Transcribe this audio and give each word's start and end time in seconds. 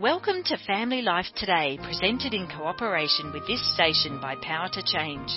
Welcome 0.00 0.44
to 0.44 0.56
Family 0.64 1.02
Life 1.02 1.26
Today, 1.34 1.76
presented 1.82 2.32
in 2.32 2.46
cooperation 2.46 3.32
with 3.32 3.48
this 3.48 3.74
station 3.74 4.20
by 4.20 4.36
Power 4.36 4.68
to 4.68 4.80
Change. 4.80 5.28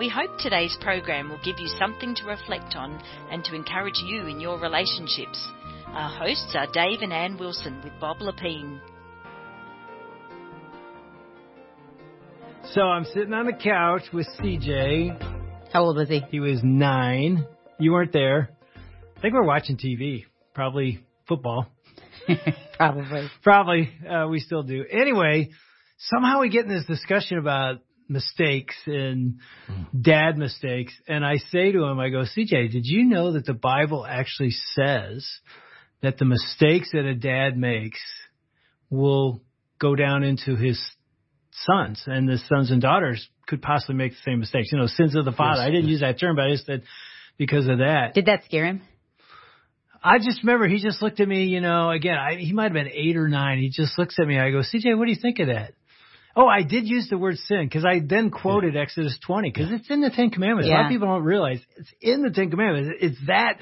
We 0.00 0.08
hope 0.08 0.36
today's 0.36 0.76
program 0.80 1.28
will 1.28 1.38
give 1.44 1.60
you 1.60 1.68
something 1.78 2.12
to 2.16 2.24
reflect 2.24 2.74
on 2.74 3.00
and 3.30 3.44
to 3.44 3.54
encourage 3.54 4.02
you 4.04 4.26
in 4.26 4.40
your 4.40 4.58
relationships. 4.58 5.48
Our 5.86 6.10
hosts 6.10 6.56
are 6.56 6.66
Dave 6.72 7.02
and 7.02 7.12
Ann 7.12 7.38
Wilson 7.38 7.80
with 7.84 7.92
Bob 8.00 8.18
Lepine. 8.18 8.80
So 12.72 12.80
I'm 12.80 13.04
sitting 13.04 13.32
on 13.32 13.46
the 13.46 13.52
couch 13.52 14.02
with 14.12 14.26
CJ. 14.40 15.70
How 15.72 15.84
old 15.84 15.98
was 15.98 16.08
he? 16.08 16.20
He 16.32 16.40
was 16.40 16.58
nine. 16.64 17.46
You 17.78 17.92
weren't 17.92 18.12
there. 18.12 18.50
I 19.16 19.20
think 19.20 19.34
we're 19.34 19.44
watching 19.44 19.76
TV, 19.76 20.24
probably 20.52 21.04
football. 21.28 21.68
Probably. 22.76 23.28
Probably. 23.42 23.90
Uh, 24.08 24.28
we 24.28 24.40
still 24.40 24.62
do. 24.62 24.84
Anyway, 24.90 25.50
somehow 25.98 26.40
we 26.40 26.48
get 26.48 26.64
in 26.64 26.70
this 26.70 26.86
discussion 26.86 27.38
about 27.38 27.80
mistakes 28.08 28.74
and 28.86 29.38
dad 29.98 30.36
mistakes. 30.36 30.92
And 31.08 31.24
I 31.24 31.36
say 31.50 31.72
to 31.72 31.84
him, 31.84 31.98
I 31.98 32.10
go, 32.10 32.24
CJ, 32.24 32.72
did 32.72 32.84
you 32.86 33.04
know 33.04 33.32
that 33.32 33.46
the 33.46 33.54
Bible 33.54 34.04
actually 34.06 34.54
says 34.74 35.26
that 36.02 36.18
the 36.18 36.24
mistakes 36.24 36.90
that 36.92 37.04
a 37.04 37.14
dad 37.14 37.56
makes 37.56 38.00
will 38.90 39.42
go 39.78 39.94
down 39.94 40.22
into 40.22 40.56
his 40.56 40.80
sons 41.50 42.02
and 42.06 42.28
the 42.28 42.38
sons 42.48 42.70
and 42.70 42.82
daughters 42.82 43.26
could 43.46 43.62
possibly 43.62 43.94
make 43.94 44.12
the 44.12 44.18
same 44.24 44.40
mistakes. 44.40 44.70
You 44.72 44.78
know, 44.78 44.86
sins 44.86 45.14
of 45.14 45.24
the 45.24 45.32
father. 45.32 45.60
Yes, 45.60 45.68
I 45.68 45.70
didn't 45.70 45.84
yes. 45.84 45.90
use 45.92 46.00
that 46.00 46.18
term, 46.18 46.36
but 46.36 46.46
I 46.46 46.50
just 46.50 46.66
said 46.66 46.82
because 47.36 47.68
of 47.68 47.78
that. 47.78 48.14
Did 48.14 48.26
that 48.26 48.44
scare 48.44 48.66
him? 48.66 48.82
I 50.04 50.18
just 50.18 50.42
remember 50.42 50.68
he 50.68 50.80
just 50.80 51.00
looked 51.00 51.18
at 51.18 51.26
me, 51.26 51.44
you 51.44 51.62
know, 51.62 51.90
again, 51.90 52.16
I, 52.16 52.34
he 52.34 52.52
might 52.52 52.64
have 52.64 52.72
been 52.74 52.90
eight 52.92 53.16
or 53.16 53.26
nine. 53.26 53.58
He 53.58 53.70
just 53.70 53.98
looks 53.98 54.16
at 54.20 54.26
me. 54.26 54.38
I 54.38 54.50
go, 54.50 54.58
CJ, 54.58 54.98
what 54.98 55.06
do 55.06 55.10
you 55.10 55.18
think 55.20 55.38
of 55.38 55.46
that? 55.46 55.72
Oh, 56.36 56.46
I 56.46 56.62
did 56.62 56.86
use 56.86 57.08
the 57.08 57.16
word 57.16 57.36
sin 57.38 57.64
because 57.64 57.86
I 57.86 58.00
then 58.04 58.30
quoted 58.30 58.76
Exodus 58.76 59.18
20 59.26 59.50
because 59.50 59.70
it's 59.72 59.88
in 59.88 60.02
the 60.02 60.10
Ten 60.10 60.30
Commandments. 60.30 60.68
A 60.68 60.72
lot 60.72 60.86
of 60.86 60.90
people 60.90 61.08
don't 61.08 61.22
realize 61.22 61.60
it's 61.76 61.92
in 62.02 62.22
the 62.22 62.30
Ten 62.30 62.50
Commandments. 62.50 62.98
It's 63.00 63.18
that 63.28 63.58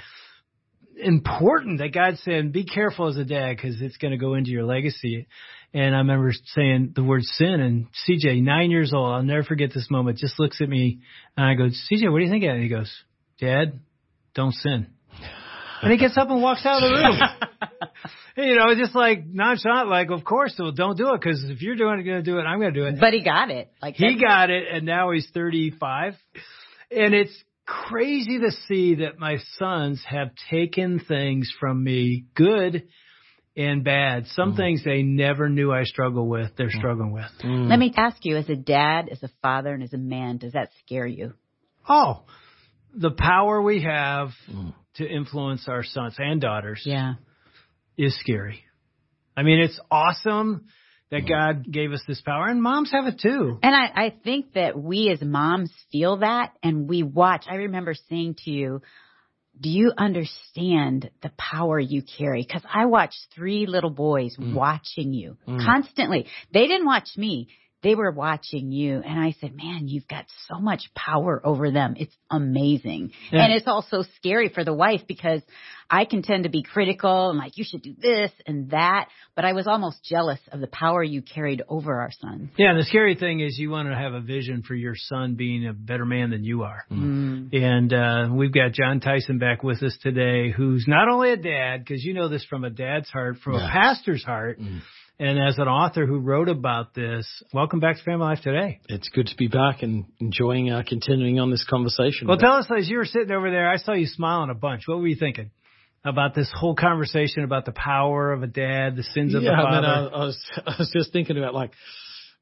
important 0.96 1.78
that 1.78 1.92
God's 1.94 2.20
saying, 2.24 2.50
be 2.50 2.64
careful 2.64 3.08
as 3.08 3.16
a 3.16 3.24
dad 3.24 3.56
because 3.56 3.80
it's 3.80 3.98
going 3.98 4.12
to 4.12 4.16
go 4.16 4.34
into 4.34 4.50
your 4.50 4.64
legacy. 4.64 5.28
And 5.74 5.94
I 5.94 5.98
remember 5.98 6.32
saying 6.54 6.92
the 6.96 7.04
word 7.04 7.22
sin 7.22 7.60
and 7.60 7.86
CJ, 8.08 8.42
nine 8.42 8.70
years 8.70 8.92
old, 8.92 9.14
I'll 9.14 9.22
never 9.22 9.44
forget 9.44 9.70
this 9.72 9.88
moment, 9.90 10.18
just 10.18 10.40
looks 10.40 10.60
at 10.60 10.68
me 10.68 11.00
and 11.36 11.46
I 11.46 11.54
go, 11.54 11.64
CJ, 11.68 12.10
what 12.10 12.18
do 12.18 12.24
you 12.24 12.30
think 12.30 12.42
of 12.44 12.48
that? 12.48 12.54
And 12.54 12.62
he 12.62 12.68
goes, 12.68 12.92
Dad, 13.38 13.80
don't 14.34 14.54
sin. 14.54 14.88
And 15.82 15.90
he 15.90 15.98
gets 15.98 16.16
up 16.16 16.30
and 16.30 16.40
walks 16.40 16.64
out 16.64 16.82
of 16.82 16.88
the 16.88 16.96
room. 16.96 17.88
you 18.48 18.56
know, 18.56 18.74
just 18.74 18.94
like 18.94 19.26
nonchalant, 19.26 19.88
like, 19.88 20.10
of 20.10 20.24
course, 20.24 20.54
well, 20.58 20.72
don't 20.72 20.96
do 20.96 21.12
it 21.12 21.20
because 21.20 21.44
if 21.44 21.60
you're 21.60 21.76
doing 21.76 21.98
it, 21.98 22.04
going 22.04 22.22
to 22.24 22.30
do 22.30 22.38
it, 22.38 22.42
I'm 22.42 22.60
going 22.60 22.72
to 22.72 22.80
do 22.80 22.86
it. 22.86 23.00
But 23.00 23.12
he 23.12 23.22
got 23.22 23.50
it. 23.50 23.70
Like 23.82 23.96
He 23.96 24.18
got 24.20 24.50
it, 24.50 24.64
and 24.72 24.86
now 24.86 25.10
he's 25.10 25.28
35. 25.34 26.14
And 26.90 27.14
it's 27.14 27.36
crazy 27.66 28.38
to 28.38 28.50
see 28.68 28.96
that 28.96 29.18
my 29.18 29.38
sons 29.58 30.02
have 30.06 30.30
taken 30.50 31.00
things 31.00 31.50
from 31.58 31.82
me, 31.82 32.26
good 32.34 32.84
and 33.56 33.84
bad. 33.84 34.26
Some 34.28 34.50
mm-hmm. 34.50 34.56
things 34.56 34.84
they 34.84 35.02
never 35.02 35.48
knew 35.48 35.72
I 35.72 35.84
struggle 35.84 36.26
with, 36.28 36.52
they're 36.56 36.68
mm. 36.68 36.78
struggling 36.78 37.12
with. 37.12 37.30
Mm. 37.44 37.68
Let 37.68 37.78
me 37.78 37.92
ask 37.96 38.24
you, 38.24 38.36
as 38.36 38.48
a 38.48 38.56
dad, 38.56 39.08
as 39.10 39.22
a 39.22 39.30
father, 39.42 39.74
and 39.74 39.82
as 39.82 39.92
a 39.92 39.98
man, 39.98 40.38
does 40.38 40.52
that 40.52 40.70
scare 40.84 41.06
you? 41.06 41.34
Oh, 41.88 42.22
the 42.94 43.10
power 43.10 43.60
we 43.62 43.82
have 43.82 44.30
mm. 44.50 44.74
to 44.96 45.08
influence 45.08 45.68
our 45.68 45.82
sons 45.82 46.16
and 46.18 46.40
daughters 46.40 46.82
Yeah. 46.84 47.14
is 47.96 48.18
scary. 48.18 48.64
I 49.36 49.42
mean, 49.42 49.60
it's 49.60 49.78
awesome 49.90 50.66
that 51.10 51.22
mm. 51.22 51.28
God 51.28 51.70
gave 51.70 51.92
us 51.92 52.02
this 52.06 52.20
power, 52.20 52.48
and 52.48 52.62
moms 52.62 52.90
have 52.92 53.06
it 53.06 53.20
too. 53.20 53.58
And 53.62 53.74
I, 53.74 54.06
I 54.06 54.14
think 54.24 54.54
that 54.54 54.78
we 54.78 55.10
as 55.10 55.22
moms 55.22 55.72
feel 55.90 56.18
that 56.18 56.52
and 56.62 56.88
we 56.88 57.02
watch. 57.02 57.44
I 57.48 57.56
remember 57.56 57.94
saying 58.08 58.36
to 58.44 58.50
you, 58.50 58.82
do 59.60 59.68
you 59.68 59.92
understand 59.96 61.10
the 61.22 61.30
power 61.36 61.78
you 61.78 62.02
carry? 62.02 62.44
Cause 62.44 62.62
I 62.72 62.86
watched 62.86 63.18
three 63.34 63.66
little 63.66 63.90
boys 63.90 64.36
mm. 64.38 64.54
watching 64.54 65.12
you 65.12 65.36
constantly. 65.46 66.26
They 66.52 66.66
didn't 66.66 66.86
watch 66.86 67.10
me. 67.16 67.48
They 67.82 67.94
were 67.94 68.10
watching 68.10 68.70
you. 68.70 69.02
And 69.04 69.18
I 69.18 69.34
said, 69.40 69.56
man, 69.56 69.88
you've 69.88 70.08
got 70.08 70.26
so 70.48 70.60
much 70.60 70.90
power 70.94 71.40
over 71.44 71.70
them. 71.70 71.94
It's 71.98 72.14
amazing. 72.30 73.12
Yeah. 73.30 73.44
And 73.44 73.52
it's 73.52 73.66
also 73.66 74.04
scary 74.16 74.48
for 74.48 74.64
the 74.64 74.72
wife 74.72 75.02
because 75.06 75.42
I 75.90 76.04
can 76.04 76.22
tend 76.22 76.44
to 76.44 76.48
be 76.50 76.62
critical 76.62 77.30
and 77.30 77.38
like, 77.38 77.58
you 77.58 77.64
should 77.64 77.82
do 77.82 77.94
this 77.98 78.30
and 78.46 78.70
that. 78.70 79.08
But 79.34 79.44
I 79.44 79.52
was 79.52 79.66
almost 79.66 80.04
jealous 80.04 80.38
of 80.50 80.60
the 80.60 80.66
power 80.66 81.02
you 81.02 81.22
carried 81.22 81.62
over 81.68 82.00
our 82.00 82.10
son. 82.12 82.50
Yeah, 82.56 82.70
and 82.70 82.78
the 82.78 82.84
scary 82.84 83.14
thing 83.14 83.40
is 83.40 83.58
you 83.58 83.70
want 83.70 83.88
to 83.88 83.96
have 83.96 84.14
a 84.14 84.20
vision 84.20 84.62
for 84.62 84.74
your 84.74 84.94
son 84.96 85.34
being 85.34 85.66
a 85.66 85.72
better 85.72 86.06
man 86.06 86.30
than 86.30 86.44
you 86.44 86.62
are. 86.62 86.84
Mm. 86.90 87.22
Mm. 87.32 87.62
And 87.62 87.92
uh, 87.92 88.34
we've 88.34 88.52
got 88.52 88.72
Jon 88.72 89.00
Tyson 89.00 89.38
back 89.38 89.62
with 89.62 89.82
us 89.82 89.96
today, 90.02 90.50
who's 90.50 90.84
not 90.86 91.08
only 91.08 91.32
a 91.32 91.36
dad, 91.36 91.84
because 91.84 92.04
you 92.04 92.14
know 92.14 92.28
this 92.28 92.44
from 92.44 92.64
a 92.64 92.70
dad's 92.70 93.08
heart, 93.08 93.38
from 93.42 93.54
a 93.54 93.70
pastor's 93.70 94.24
heart, 94.24 94.60
mm. 94.60 94.80
And 95.18 95.38
as 95.38 95.58
an 95.58 95.68
author 95.68 96.06
who 96.06 96.18
wrote 96.18 96.48
about 96.48 96.94
this. 96.94 97.26
Welcome 97.52 97.80
back 97.80 97.96
to 97.96 98.02
Family 98.02 98.26
Life 98.26 98.40
Today. 98.42 98.80
It's 98.88 99.08
good 99.08 99.26
to 99.28 99.36
be 99.36 99.48
back 99.48 99.82
and 99.82 100.06
enjoying 100.20 100.70
uh, 100.70 100.82
continuing 100.86 101.38
on 101.38 101.50
this 101.50 101.64
conversation. 101.68 102.28
Well, 102.28 102.38
tell 102.38 102.54
us, 102.54 102.66
as 102.76 102.88
you 102.88 102.98
were 102.98 103.04
sitting 103.04 103.30
over 103.30 103.50
there, 103.50 103.68
I 103.68 103.76
saw 103.76 103.92
you 103.92 104.06
smiling 104.06 104.50
a 104.50 104.54
bunch. 104.54 104.82
What 104.86 104.98
were 104.98 105.06
you 105.06 105.16
thinking 105.16 105.50
about 106.04 106.34
this 106.34 106.50
whole 106.54 106.74
conversation 106.74 107.44
about 107.44 107.64
the 107.64 107.72
power 107.72 108.32
of 108.32 108.42
a 108.42 108.46
dad, 108.46 108.96
the 108.96 109.02
sins 109.02 109.34
of 109.34 109.42
yeah, 109.42 109.50
the 109.50 109.56
I, 109.56 109.72
mean, 109.72 109.82
father? 109.82 110.14
I, 110.14 110.20
I 110.20 110.24
was 110.24 110.50
I 110.66 110.74
was 110.78 110.90
just 110.92 111.12
thinking 111.12 111.38
about 111.38 111.54
like 111.54 111.72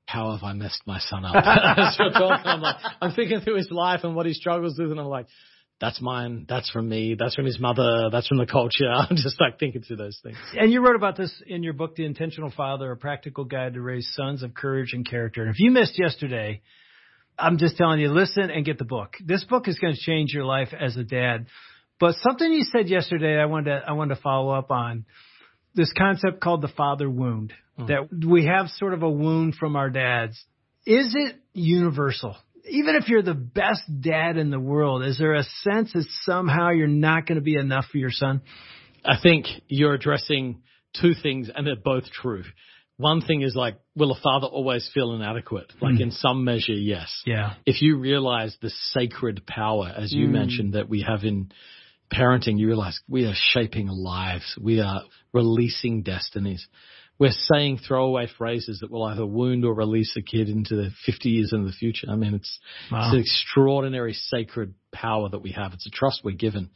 how 0.07 0.33
have 0.33 0.43
I 0.43 0.55
messed 0.55 0.83
my 0.87 0.99
son 0.99 1.25
up? 1.25 1.35
I'm 1.37 2.61
like 2.61 2.77
I'm 3.01 3.13
thinking 3.13 3.41
through 3.41 3.57
his 3.57 3.71
life 3.71 4.01
and 4.05 4.15
what 4.15 4.27
he 4.27 4.33
struggles 4.33 4.79
with, 4.79 4.91
and 4.91 4.99
I'm 4.99 5.07
like, 5.07 5.27
that's 5.81 6.01
mine, 6.01 6.45
that's 6.49 6.71
from 6.71 6.89
me, 6.89 7.17
that's 7.19 7.35
from 7.35 7.47
his 7.47 7.59
mother, 7.59 8.11
that's 8.13 8.29
from 8.29 8.39
the 8.39 8.47
culture. 8.47 8.89
I'm 8.91 9.17
just 9.17 9.41
like 9.41 9.59
thinking 9.59 9.83
through 9.83 9.97
those 9.97 10.19
things. 10.23 10.37
And 10.55 10.71
you 10.71 10.85
wrote 10.85 10.97
about 10.97 11.17
this 11.17 11.33
in 11.47 11.63
your 11.63 11.73
book, 11.73 11.97
The 11.97 12.05
Intentional 12.05 12.51
Father, 12.55 12.91
a 12.93 12.97
practical 12.97 13.45
guide 13.45 13.75
to 13.75 13.81
raise 13.81 14.13
sons 14.15 14.43
of 14.43 14.53
courage 14.53 14.93
and 14.93 15.09
character. 15.09 15.43
And 15.43 15.51
if 15.51 15.59
you 15.59 15.71
missed 15.71 15.99
yesterday, 15.99 16.61
I'm 17.39 17.57
just 17.57 17.79
telling 17.79 18.01
you, 18.01 18.11
listen 18.13 18.51
and 18.51 18.65
get 18.65 18.79
the 18.79 18.85
book. 18.85 19.15
This 19.25 19.43
book 19.45 19.69
is 19.69 19.79
going 19.79 19.95
to 19.95 20.01
change 20.01 20.35
your 20.35 20.45
life 20.45 20.69
as 20.79 20.97
a 20.97 21.05
dad. 21.05 21.47
But 21.99 22.15
something 22.17 22.53
you 22.53 22.65
said 22.65 22.89
yesterday, 22.89 23.39
I 23.39 23.47
wanted 23.47 23.71
to, 23.71 23.83
I 23.89 23.93
wanted 23.93 24.17
to 24.17 24.21
follow 24.21 24.53
up 24.53 24.71
on 24.71 25.07
this 25.75 25.93
concept 25.97 26.41
called 26.41 26.61
the 26.61 26.69
father 26.69 27.09
wound. 27.09 27.55
Hmm. 27.79 27.87
That 27.87 28.09
we 28.27 28.47
have 28.47 28.69
sort 28.69 28.93
of 28.93 29.03
a 29.03 29.11
wound 29.11 29.55
from 29.55 29.77
our 29.77 29.89
dads. 29.89 30.43
Is 30.85 31.15
it 31.17 31.37
universal? 31.55 32.37
Even 32.71 32.97
if 32.97 33.09
you're 33.09 33.23
the 33.23 33.35
best 33.35 33.83
dad 34.01 34.37
in 34.37 34.51
the 34.51 34.61
world, 34.61 35.05
is 35.05 35.19
there 35.19 35.35
a 35.35 35.45
sense 35.63 35.93
that 35.93 36.07
somehow 36.23 36.71
you're 36.71 36.87
not 36.87 37.27
going 37.27 37.37
to 37.37 37.43
be 37.43 37.57
enough 37.57 37.87
for 37.91 37.99
your 37.99 38.11
son? 38.11 38.43
I 39.05 39.17
think 39.23 39.47
you're 39.69 39.95
addressing 39.95 40.63
two 41.01 41.13
things, 41.21 41.51
and 41.55 41.67
they're 41.67 41.77
both 41.77 42.05
true. 42.11 42.45
One 42.97 43.23
thing 43.23 43.43
is 43.43 43.57
like, 43.57 43.79
will 43.97 44.13
a 44.13 44.21
father 44.21 44.47
always 44.47 44.91
feel 44.93 45.15
inadequate? 45.15 45.73
Hmm. 45.79 45.85
Like 45.85 46.01
in 46.01 46.11
some 46.11 46.45
measure, 46.45 46.73
yes. 46.73 47.11
Yeah. 47.25 47.55
if 47.65 47.81
you 47.83 47.99
realize 47.99 48.57
the 48.61 48.71
sacred 48.93 49.47
power, 49.47 49.93
as 49.97 50.13
you 50.13 50.27
hmm. 50.27 50.33
mentioned, 50.33 50.75
that 50.75 50.89
we 50.89 51.03
have 51.03 51.25
in 51.25 51.51
parenting, 52.13 52.59
you 52.59 52.67
realize 52.67 53.01
we 53.09 53.25
are 53.25 53.35
shaping 53.35 53.89
lives. 53.89 54.57
We 54.61 54.81
are 54.81 55.03
releasing 55.33 56.03
destinies. 56.03 56.67
We're 57.21 57.31
saying 57.33 57.81
throwaway 57.87 58.29
phrases 58.39 58.81
that 58.81 58.91
will 58.91 59.05
either 59.05 59.27
wound 59.27 59.67
or 59.67 59.75
release 59.75 60.17
a 60.17 60.23
kid 60.23 60.49
into 60.49 60.75
the 60.75 60.91
50 61.05 61.29
years 61.29 61.53
in 61.53 61.67
the 61.67 61.73
future. 61.73 62.07
I 62.11 62.17
mean, 62.17 62.35
it's, 62.35 62.59
Wow. 62.91 63.05
it's 63.05 63.15
an 63.15 63.21
extraordinary 63.21 64.15
sacred 64.15 64.75
power 64.91 65.29
that 65.29 65.41
we 65.43 65.53
have. 65.53 65.75
It's 65.75 65.87
a 65.87 65.91
trust 65.91 66.23
we're 66.25 66.35
given. 66.35 66.71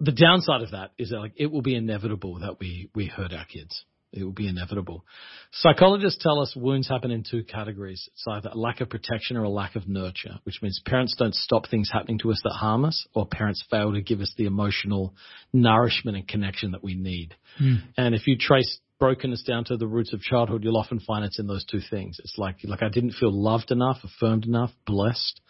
The 0.00 0.12
downside 0.12 0.62
of 0.62 0.72
that 0.72 0.90
is 0.98 1.10
that 1.10 1.20
like 1.20 1.34
it 1.36 1.52
will 1.52 1.62
be 1.62 1.76
inevitable 1.76 2.40
that 2.40 2.58
we, 2.58 2.90
we 2.96 3.06
hurt 3.06 3.32
our 3.32 3.44
kids. 3.44 3.84
It 4.12 4.22
will 4.22 4.32
be 4.32 4.46
inevitable. 4.46 5.04
Psychologists 5.50 6.22
tell 6.22 6.38
us 6.40 6.54
wounds 6.54 6.88
happen 6.88 7.10
in 7.10 7.24
two 7.28 7.42
categories. 7.42 8.08
It's 8.12 8.24
either 8.28 8.50
a 8.52 8.56
lack 8.56 8.80
of 8.80 8.88
protection 8.88 9.36
or 9.36 9.42
a 9.42 9.48
lack 9.48 9.74
of 9.74 9.88
nurture, 9.88 10.38
which 10.44 10.60
means 10.62 10.80
parents 10.86 11.16
don't 11.18 11.34
stop 11.34 11.68
things 11.68 11.90
happening 11.92 12.18
to 12.20 12.30
us 12.30 12.40
that 12.44 12.52
harm 12.52 12.84
us, 12.84 13.06
or 13.12 13.26
parents 13.26 13.64
fail 13.70 13.92
to 13.92 14.00
give 14.00 14.20
us 14.20 14.32
the 14.36 14.46
emotional 14.46 15.14
nourishment 15.52 16.16
and 16.16 16.28
connection 16.28 16.72
that 16.72 16.84
we 16.84 16.94
need. 16.94 17.34
Hmm. 17.58 17.74
And 17.96 18.14
if 18.14 18.28
you 18.28 18.36
trace 18.38 18.78
brokenness 19.04 19.42
down 19.42 19.64
to 19.64 19.76
the 19.76 19.86
roots 19.86 20.14
of 20.14 20.20
childhood, 20.22 20.64
you'll 20.64 20.78
often 20.78 20.98
find 20.98 21.26
it's 21.26 21.38
in 21.38 21.46
those 21.46 21.64
two 21.66 21.80
things. 21.90 22.18
It's 22.20 22.38
like, 22.38 22.56
like 22.64 22.82
I 22.82 22.88
didn't 22.88 23.12
feel 23.12 23.30
loved 23.30 23.70
enough, 23.70 23.98
affirmed 24.02 24.46
enough, 24.46 24.70
blessed, 24.86 25.42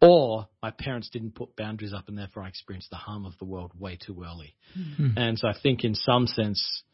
or 0.00 0.46
my 0.62 0.70
parents 0.70 1.10
didn't 1.10 1.34
put 1.34 1.56
boundaries 1.56 1.92
up 1.92 2.06
and 2.06 2.16
therefore 2.16 2.44
I 2.44 2.48
experienced 2.48 2.90
the 2.90 2.96
harm 2.96 3.26
of 3.26 3.32
the 3.40 3.44
world 3.44 3.72
way 3.76 3.98
too 4.04 4.22
early. 4.24 4.54
Hmm. 4.96 5.08
And 5.16 5.36
so 5.36 5.48
I 5.48 5.54
think 5.60 5.82
in 5.82 5.96
some 5.96 6.28
sense, 6.28 6.84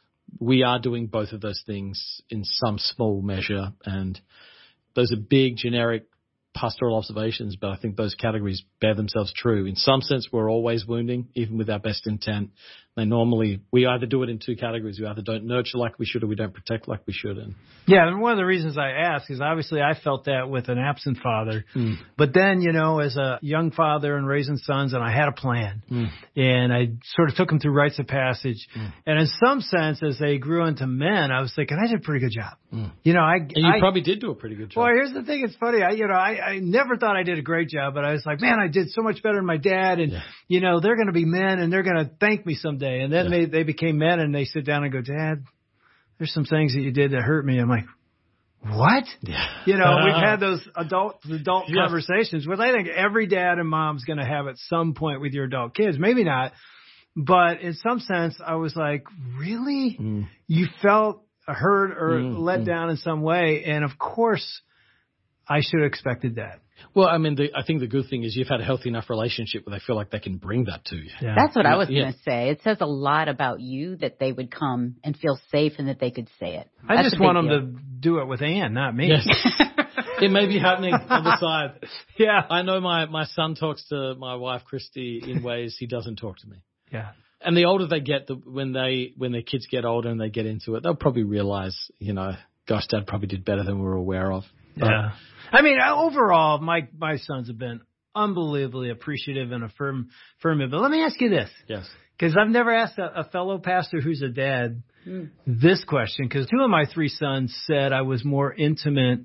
we 0.40 0.62
are 0.62 0.78
doing 0.78 1.08
both 1.08 1.32
of 1.32 1.42
those 1.42 1.62
things 1.66 2.22
in 2.30 2.42
some 2.44 2.78
small 2.78 3.20
measure. 3.20 3.72
And 3.84 4.18
those 4.94 5.12
are 5.12 5.16
big 5.16 5.56
generic 5.56 6.06
pastoral 6.54 6.96
observations, 6.96 7.56
but 7.56 7.70
I 7.70 7.76
think 7.76 7.96
those 7.96 8.14
categories 8.14 8.62
bear 8.80 8.94
themselves 8.94 9.32
true. 9.36 9.66
In 9.66 9.76
some 9.76 10.00
sense, 10.00 10.28
we're 10.32 10.50
always 10.50 10.86
wounding, 10.86 11.28
even 11.34 11.58
with 11.58 11.70
our 11.70 11.78
best 11.78 12.06
intent. 12.06 12.50
They 12.98 13.04
normally, 13.04 13.60
we 13.70 13.86
either 13.86 14.06
do 14.06 14.22
it 14.24 14.28
in 14.28 14.38
two 14.44 14.56
categories. 14.56 14.98
We 15.00 15.06
either 15.06 15.22
don't 15.22 15.46
nurture 15.46 15.78
like 15.78 15.98
we 15.98 16.04
should 16.06 16.24
or 16.24 16.26
we 16.26 16.34
don't 16.34 16.52
protect 16.52 16.88
like 16.88 17.00
we 17.06 17.12
should. 17.12 17.38
And 17.38 17.54
Yeah, 17.86 18.08
and 18.08 18.20
one 18.20 18.32
of 18.32 18.38
the 18.38 18.44
reasons 18.44 18.76
I 18.76 18.90
ask 18.90 19.30
is 19.30 19.40
obviously 19.40 19.80
I 19.80 19.94
felt 19.94 20.24
that 20.24 20.50
with 20.50 20.68
an 20.68 20.78
absent 20.78 21.18
father. 21.22 21.64
Mm. 21.76 21.96
But 22.16 22.34
then, 22.34 22.60
you 22.60 22.72
know, 22.72 22.98
as 22.98 23.16
a 23.16 23.38
young 23.40 23.70
father 23.70 24.16
and 24.16 24.26
raising 24.26 24.56
sons, 24.56 24.94
and 24.94 25.02
I 25.02 25.12
had 25.12 25.28
a 25.28 25.32
plan. 25.32 25.82
Mm. 25.90 26.08
And 26.36 26.72
I 26.72 26.88
sort 27.14 27.30
of 27.30 27.36
took 27.36 27.48
them 27.48 27.60
through 27.60 27.72
rites 27.72 27.98
of 28.00 28.08
passage. 28.08 28.66
And 29.06 29.20
in 29.20 29.28
some 29.44 29.60
sense, 29.60 30.02
as 30.02 30.18
they 30.18 30.38
grew 30.38 30.66
into 30.66 30.86
men, 30.86 31.30
I 31.30 31.40
was 31.40 31.52
thinking, 31.54 31.78
I 31.82 31.86
did 31.86 32.00
a 32.00 32.02
pretty 32.02 32.26
good 32.26 32.32
job. 32.32 32.56
You 33.02 33.14
know, 33.14 33.20
I. 33.22 33.36
and 33.36 33.52
you 33.54 33.66
I, 33.66 33.78
probably 33.78 34.02
did 34.02 34.20
do 34.20 34.30
a 34.30 34.34
pretty 34.34 34.56
good 34.56 34.70
job. 34.70 34.82
Well, 34.82 34.92
here's 34.92 35.12
the 35.14 35.22
thing. 35.22 35.42
It's 35.44 35.56
funny. 35.56 35.82
I, 35.82 35.92
you 35.92 36.06
know, 36.06 36.14
I, 36.14 36.38
I 36.38 36.58
never 36.58 36.96
thought 36.96 37.16
I 37.16 37.22
did 37.22 37.38
a 37.38 37.42
great 37.42 37.68
job, 37.68 37.94
but 37.94 38.04
I 38.04 38.12
was 38.12 38.26
like, 38.26 38.40
man, 38.40 38.58
I 38.60 38.68
did 38.68 38.90
so 38.90 39.02
much 39.02 39.22
better 39.22 39.36
than 39.36 39.46
my 39.46 39.56
dad. 39.56 40.00
And, 40.00 40.12
Yeah. 40.12 40.20
you 40.48 40.60
know, 40.60 40.80
they're 40.80 40.96
going 40.96 41.06
to 41.06 41.12
be 41.14 41.24
men 41.24 41.60
and 41.60 41.72
they're 41.72 41.82
going 41.82 41.96
to 42.04 42.10
thank 42.20 42.44
me 42.44 42.54
someday. 42.54 42.87
And 43.02 43.12
then 43.12 43.26
Yeah. 43.30 43.38
they, 43.38 43.44
they 43.46 43.62
became 43.62 43.98
men 43.98 44.20
and 44.20 44.34
they 44.34 44.44
sit 44.44 44.64
down 44.64 44.84
and 44.84 44.92
go, 44.92 45.00
dad, 45.00 45.44
there's 46.18 46.32
some 46.32 46.44
things 46.44 46.74
that 46.74 46.80
you 46.80 46.90
did 46.92 47.12
that 47.12 47.22
hurt 47.22 47.44
me. 47.44 47.58
I'm 47.58 47.68
like, 47.68 47.84
what? 48.62 49.04
yeah. 49.22 49.46
You 49.66 49.76
know, 49.76 50.00
we've 50.04 50.14
had 50.14 50.40
those 50.40 50.60
adult 50.76 51.20
adult 51.30 51.64
Yes. 51.68 51.76
conversations, 51.84 52.46
which 52.46 52.58
I 52.58 52.72
think 52.72 52.88
every 52.88 53.26
dad 53.26 53.58
and 53.58 53.68
mom's 53.68 54.04
going 54.04 54.18
to 54.18 54.24
have 54.26 54.48
at 54.48 54.56
some 54.56 54.94
point 54.94 55.20
with 55.20 55.32
your 55.32 55.44
adult 55.44 55.74
kids. 55.76 55.96
Maybe 55.98 56.24
not, 56.24 56.52
but 57.16 57.60
in 57.60 57.74
some 57.74 58.00
sense, 58.00 58.36
I 58.44 58.56
was 58.56 58.74
like, 58.74 59.04
really? 59.38 59.96
Mm. 60.00 60.26
You 60.48 60.66
felt 60.82 61.22
hurt 61.46 61.92
or 61.92 62.20
Mm, 62.20 62.38
let 62.40 62.60
mm. 62.60 62.66
down 62.66 62.90
in 62.90 62.96
some 62.96 63.22
way, 63.22 63.62
and 63.64 63.84
of 63.84 63.96
course, 63.96 64.60
I 65.48 65.60
should 65.62 65.80
have 65.80 65.86
expected 65.88 66.34
that. 66.36 66.58
Well, 66.94 67.08
I 67.08 67.18
mean, 67.18 67.34
the, 67.34 67.48
I 67.56 67.62
think 67.64 67.80
the 67.80 67.86
good 67.86 68.08
thing 68.08 68.22
is 68.24 68.34
you've 68.36 68.48
had 68.48 68.60
a 68.60 68.64
healthy 68.64 68.88
enough 68.88 69.10
relationship 69.10 69.66
where 69.66 69.78
they 69.78 69.82
feel 69.84 69.96
like 69.96 70.10
they 70.10 70.18
can 70.20 70.36
bring 70.38 70.64
that 70.64 70.84
to 70.86 70.96
you. 70.96 71.10
Yeah. 71.20 71.34
That's 71.36 71.54
what 71.54 71.66
I 71.66 71.76
was 71.76 71.88
Yeah. 71.90 72.02
going 72.02 72.12
to 72.14 72.18
say. 72.20 72.48
It 72.50 72.60
says 72.62 72.78
a 72.80 72.86
lot 72.86 73.28
about 73.28 73.60
you 73.60 73.96
that 73.96 74.18
they 74.18 74.32
would 74.32 74.50
come 74.50 74.96
and 75.04 75.16
feel 75.16 75.38
safe 75.50 75.74
and 75.78 75.88
that 75.88 76.00
they 76.00 76.10
could 76.10 76.28
say 76.40 76.56
it. 76.56 76.68
I 76.88 76.96
That's 76.96 77.06
just 77.06 77.16
a 77.16 77.18
big 77.18 77.24
want 77.24 77.36
them 77.36 77.48
deal. 77.48 77.60
to 77.60 77.84
do 78.00 78.18
it 78.20 78.26
with 78.26 78.42
Ann, 78.42 78.74
not 78.74 78.94
me. 78.96 79.08
Yes. 79.08 79.26
it 80.20 80.30
may 80.30 80.46
be 80.46 80.58
happening 80.58 80.94
on 80.94 81.24
the 81.24 81.36
side. 81.38 81.86
yeah. 82.18 82.40
I 82.48 82.62
know 82.62 82.80
my, 82.80 83.06
my 83.06 83.24
son 83.26 83.54
talks 83.54 83.86
to 83.88 84.14
my 84.14 84.34
wife, 84.36 84.62
Christy, 84.64 85.22
in 85.26 85.42
ways 85.42 85.76
he 85.78 85.86
doesn't 85.86 86.16
talk 86.16 86.38
to 86.38 86.46
me. 86.48 86.56
Yeah. 86.92 87.10
And 87.40 87.56
the 87.56 87.66
older 87.66 87.86
they 87.86 88.00
get, 88.00 88.26
the, 88.26 88.34
when 88.34 88.72
they 88.72 89.12
when 89.16 89.30
their 89.30 89.42
kids 89.42 89.68
get 89.70 89.84
older 89.84 90.08
and 90.08 90.20
they 90.20 90.28
get 90.28 90.44
into 90.46 90.74
it, 90.74 90.82
they'll 90.82 90.96
probably 90.96 91.22
realize, 91.22 91.76
you 92.00 92.12
know, 92.12 92.32
gosh, 92.66 92.86
dad 92.88 93.06
probably 93.06 93.28
did 93.28 93.44
better 93.44 93.62
than 93.62 93.78
we 93.78 93.84
were 93.84 93.94
aware 93.94 94.32
of. 94.32 94.42
But- 94.78 94.90
Yeah. 94.90 95.10
I 95.50 95.62
mean, 95.62 95.78
overall, 95.80 96.58
my 96.58 96.88
my 96.98 97.16
sons 97.16 97.48
have 97.48 97.58
been 97.58 97.80
unbelievably 98.14 98.90
appreciative 98.90 99.52
and 99.52 99.64
affirm 99.64 100.08
affirmative. 100.38 100.70
But 100.72 100.80
let 100.80 100.90
me 100.90 101.02
ask 101.04 101.20
you 101.20 101.30
this, 101.30 101.50
Yes. 101.68 101.88
because 102.18 102.36
I've 102.36 102.50
never 102.50 102.72
asked 102.72 102.98
a, 102.98 103.20
a 103.20 103.24
fellow 103.24 103.58
pastor 103.58 104.00
who's 104.00 104.22
a 104.22 104.28
dad 104.28 104.82
Mm. 105.06 105.30
this 105.46 105.82
question. 105.84 106.26
Because 106.26 106.46
two 106.48 106.60
of 106.60 106.68
my 106.68 106.84
three 106.84 107.08
sons 107.08 107.56
said 107.66 107.92
I 107.92 108.02
was 108.02 108.24
more 108.24 108.52
intimate 108.52 109.20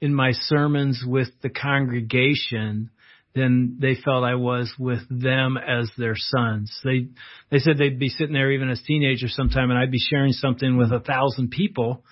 in 0.00 0.12
my 0.14 0.32
sermons 0.32 1.02
with 1.06 1.28
the 1.40 1.48
congregation 1.48 2.90
than 3.34 3.76
they 3.78 3.94
felt 3.94 4.24
I 4.24 4.34
was 4.34 4.72
with 4.78 5.02
them 5.08 5.56
as 5.56 5.90
their 5.96 6.16
sons. 6.16 6.78
They 6.84 7.08
they 7.50 7.58
said 7.60 7.78
they'd 7.78 7.98
be 7.98 8.08
sitting 8.08 8.32
there 8.34 8.50
even 8.52 8.68
as 8.68 8.82
teenagers 8.82 9.34
sometime, 9.34 9.70
and 9.70 9.78
I'd 9.78 9.90
be 9.90 9.98
sharing 10.10 10.32
something 10.32 10.76
with 10.76 10.92
a 10.92 11.00
thousand 11.00 11.50
people 11.50 12.04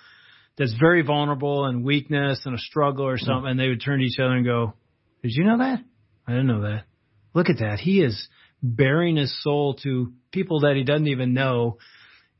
that's 0.57 0.73
very 0.79 1.01
vulnerable 1.01 1.65
and 1.65 1.83
weakness 1.83 2.41
and 2.45 2.55
a 2.55 2.59
struggle 2.59 3.05
or 3.05 3.17
something, 3.17 3.51
and 3.51 3.59
they 3.59 3.67
would 3.69 3.81
turn 3.81 3.99
to 3.99 4.05
each 4.05 4.19
other 4.19 4.33
and 4.33 4.45
go, 4.45 4.73
"Did 5.21 5.31
you 5.35 5.43
know 5.43 5.57
that? 5.57 5.83
I 6.27 6.31
didn't 6.31 6.47
know 6.47 6.61
that. 6.61 6.85
Look 7.33 7.49
at 7.49 7.59
that. 7.59 7.79
He 7.79 8.01
is 8.01 8.27
baring 8.63 9.17
his 9.17 9.33
soul 9.43 9.75
to 9.83 10.13
people 10.31 10.61
that 10.61 10.75
he 10.75 10.83
doesn't 10.83 11.07
even 11.07 11.33
know, 11.33 11.77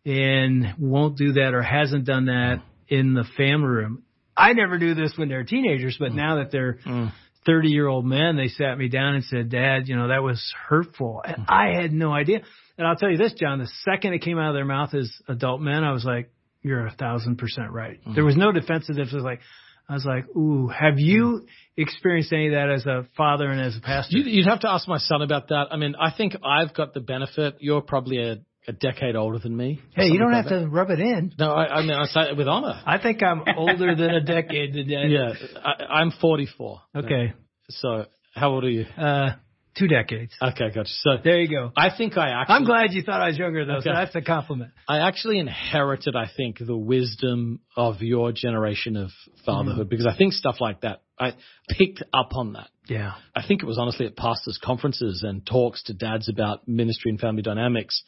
and 0.06 0.74
won't 0.78 1.18
do 1.18 1.34
that 1.34 1.54
or 1.54 1.62
hasn't 1.62 2.06
done 2.06 2.26
that 2.26 2.62
in 2.88 3.14
the 3.14 3.24
family 3.38 3.68
room." 3.68 4.04
I 4.38 4.54
never 4.54 4.78
do 4.78 4.94
this 4.94 5.18
when 5.18 5.30
they're 5.30 5.44
teenagers, 5.44 5.98
but 5.98 6.14
now 6.14 6.36
that 6.36 6.52
they're 6.52 6.74
Mm. 6.86 7.12
30 7.46 7.70
year 7.70 7.88
old 7.88 8.06
men, 8.06 8.36
they 8.36 8.48
sat 8.48 8.78
me 8.78 8.90
down 8.90 9.14
and 9.16 9.24
said, 9.24 9.50
Dad, 9.50 9.88
you 9.88 9.96
know, 9.96 10.08
that 10.08 10.24
was 10.24 10.42
hurtful. 10.68 11.22
And 11.24 11.46
I 11.48 11.74
had 11.74 11.94
no 11.94 12.12
idea. 12.12 12.42
And 12.78 12.88
I'll 12.88 12.96
tell 12.96 13.10
you 13.10 13.18
this, 13.18 13.34
Jon, 13.34 13.60
the 13.60 13.68
second 13.84 14.14
it 14.14 14.20
came 14.20 14.40
out 14.40 14.50
of 14.50 14.56
their 14.56 14.66
mouth 14.66 14.94
as 14.94 15.12
adult 15.28 15.62
men, 15.62 15.84
I 15.84 15.92
was 15.92 16.04
like, 16.04 16.32
you're 16.66 16.88
a 16.88 16.92
thousand 16.92 17.38
percent 17.38 17.72
right. 17.72 18.00
There 18.16 18.26
was 18.26 18.36
no 18.36 18.52
defensiveness. 18.52 19.14
It 19.14 19.16
was 19.16 19.24
like, 19.24 19.40
I 19.88 19.94
was 19.94 20.04
like, 20.06 20.26
ooh, 20.36 20.68
have 20.68 20.98
you 20.98 21.46
experienced 21.78 22.34
any 22.34 22.48
of 22.48 22.54
that 22.54 22.70
as 22.72 22.86
a 22.88 23.08
father 23.16 23.48
and 23.48 23.62
as 23.62 23.78
a 23.78 23.82
pastor? 23.82 24.18
You, 24.18 24.24
you'd 24.24 24.48
have 24.48 24.62
to 24.62 24.70
ask 24.72 24.88
my 24.88 24.98
son 24.98 25.22
about 25.22 25.50
that. 25.50 25.68
I 25.70 25.78
mean, 25.78 25.94
I 26.00 26.10
think 26.18 26.36
I've 26.44 26.74
got 26.74 26.96
the 26.96 27.02
benefit. 27.02 27.58
You're 27.60 27.82
probably 27.82 28.18
a, 28.18 28.38
a 28.68 28.72
decade 28.74 29.16
older 29.16 29.38
than 29.38 29.56
me. 29.56 29.80
hey, 29.96 30.08
you 30.08 30.18
don't 30.18 30.34
have 30.34 30.46
like 30.46 30.62
to 30.62 30.68
rub 30.68 30.90
it 30.90 31.00
in. 31.00 31.34
No, 31.38 31.52
I, 31.52 31.66
I 31.76 31.82
mean, 31.84 31.92
I 31.92 32.06
say 32.06 32.22
it 32.32 32.38
with 32.38 32.48
honor. 32.48 32.82
I 32.84 32.98
think 32.98 33.22
I'm 33.22 33.44
older 33.58 33.96
than 33.96 34.10
a 34.10 34.22
decade 34.22 34.74
today. 34.74 35.06
Yeah, 35.08 35.34
I, 35.64 36.00
I'm 36.00 36.12
44. 36.20 36.82
Okay. 36.96 37.34
So, 37.70 38.06
how 38.34 38.50
old 38.54 38.64
are 38.64 38.70
you? 38.72 38.86
Uh, 38.98 39.34
two 39.78 39.88
decades. 39.88 40.34
Okay, 40.42 40.70
gotcha. 40.74 40.90
So, 40.90 41.18
There 41.24 41.40
you 41.40 41.50
go. 41.50 41.72
I 41.76 41.90
think 41.96 42.18
I 42.18 42.30
actually. 42.30 42.56
I'm 42.56 42.66
glad 42.66 42.94
you 42.94 43.04
thought 43.04 43.22
I 43.22 43.28
was 43.28 43.38
younger 43.38 43.66
though, 43.66 43.80
so 43.82 43.92
that's 43.94 44.16
a 44.16 44.22
compliment. 44.22 44.72
I 44.88 45.08
actually 45.08 45.40
inherited, 45.40 46.16
I 46.16 46.30
think, 46.36 46.58
the 46.60 46.78
wisdom 46.78 47.60
of 47.76 48.02
your 48.02 48.32
generation 48.32 48.96
of 48.98 49.12
fatherhood 49.46 49.88
mm-hmm. 49.88 49.90
because 49.90 50.08
I 50.08 50.18
think 50.18 50.34
stuff 50.34 50.58
like 50.60 50.82
that, 50.82 51.02
I 51.20 51.34
picked 51.70 52.04
up 52.14 52.30
on 52.34 52.54
that. 52.54 52.70
Yeah. 52.88 53.14
I 53.36 53.46
think 53.46 53.64
it 53.64 53.66
was 53.66 53.78
honestly 53.78 54.06
at 54.06 54.16
pastors' 54.16 54.60
conferences 54.64 55.24
and 55.26 55.46
talks 55.46 55.84
to 55.84 55.94
dads 55.94 56.30
about 56.30 56.68
ministry 56.68 57.12
and 57.12 57.20
family 57.20 57.42
dynamics. 57.42 58.04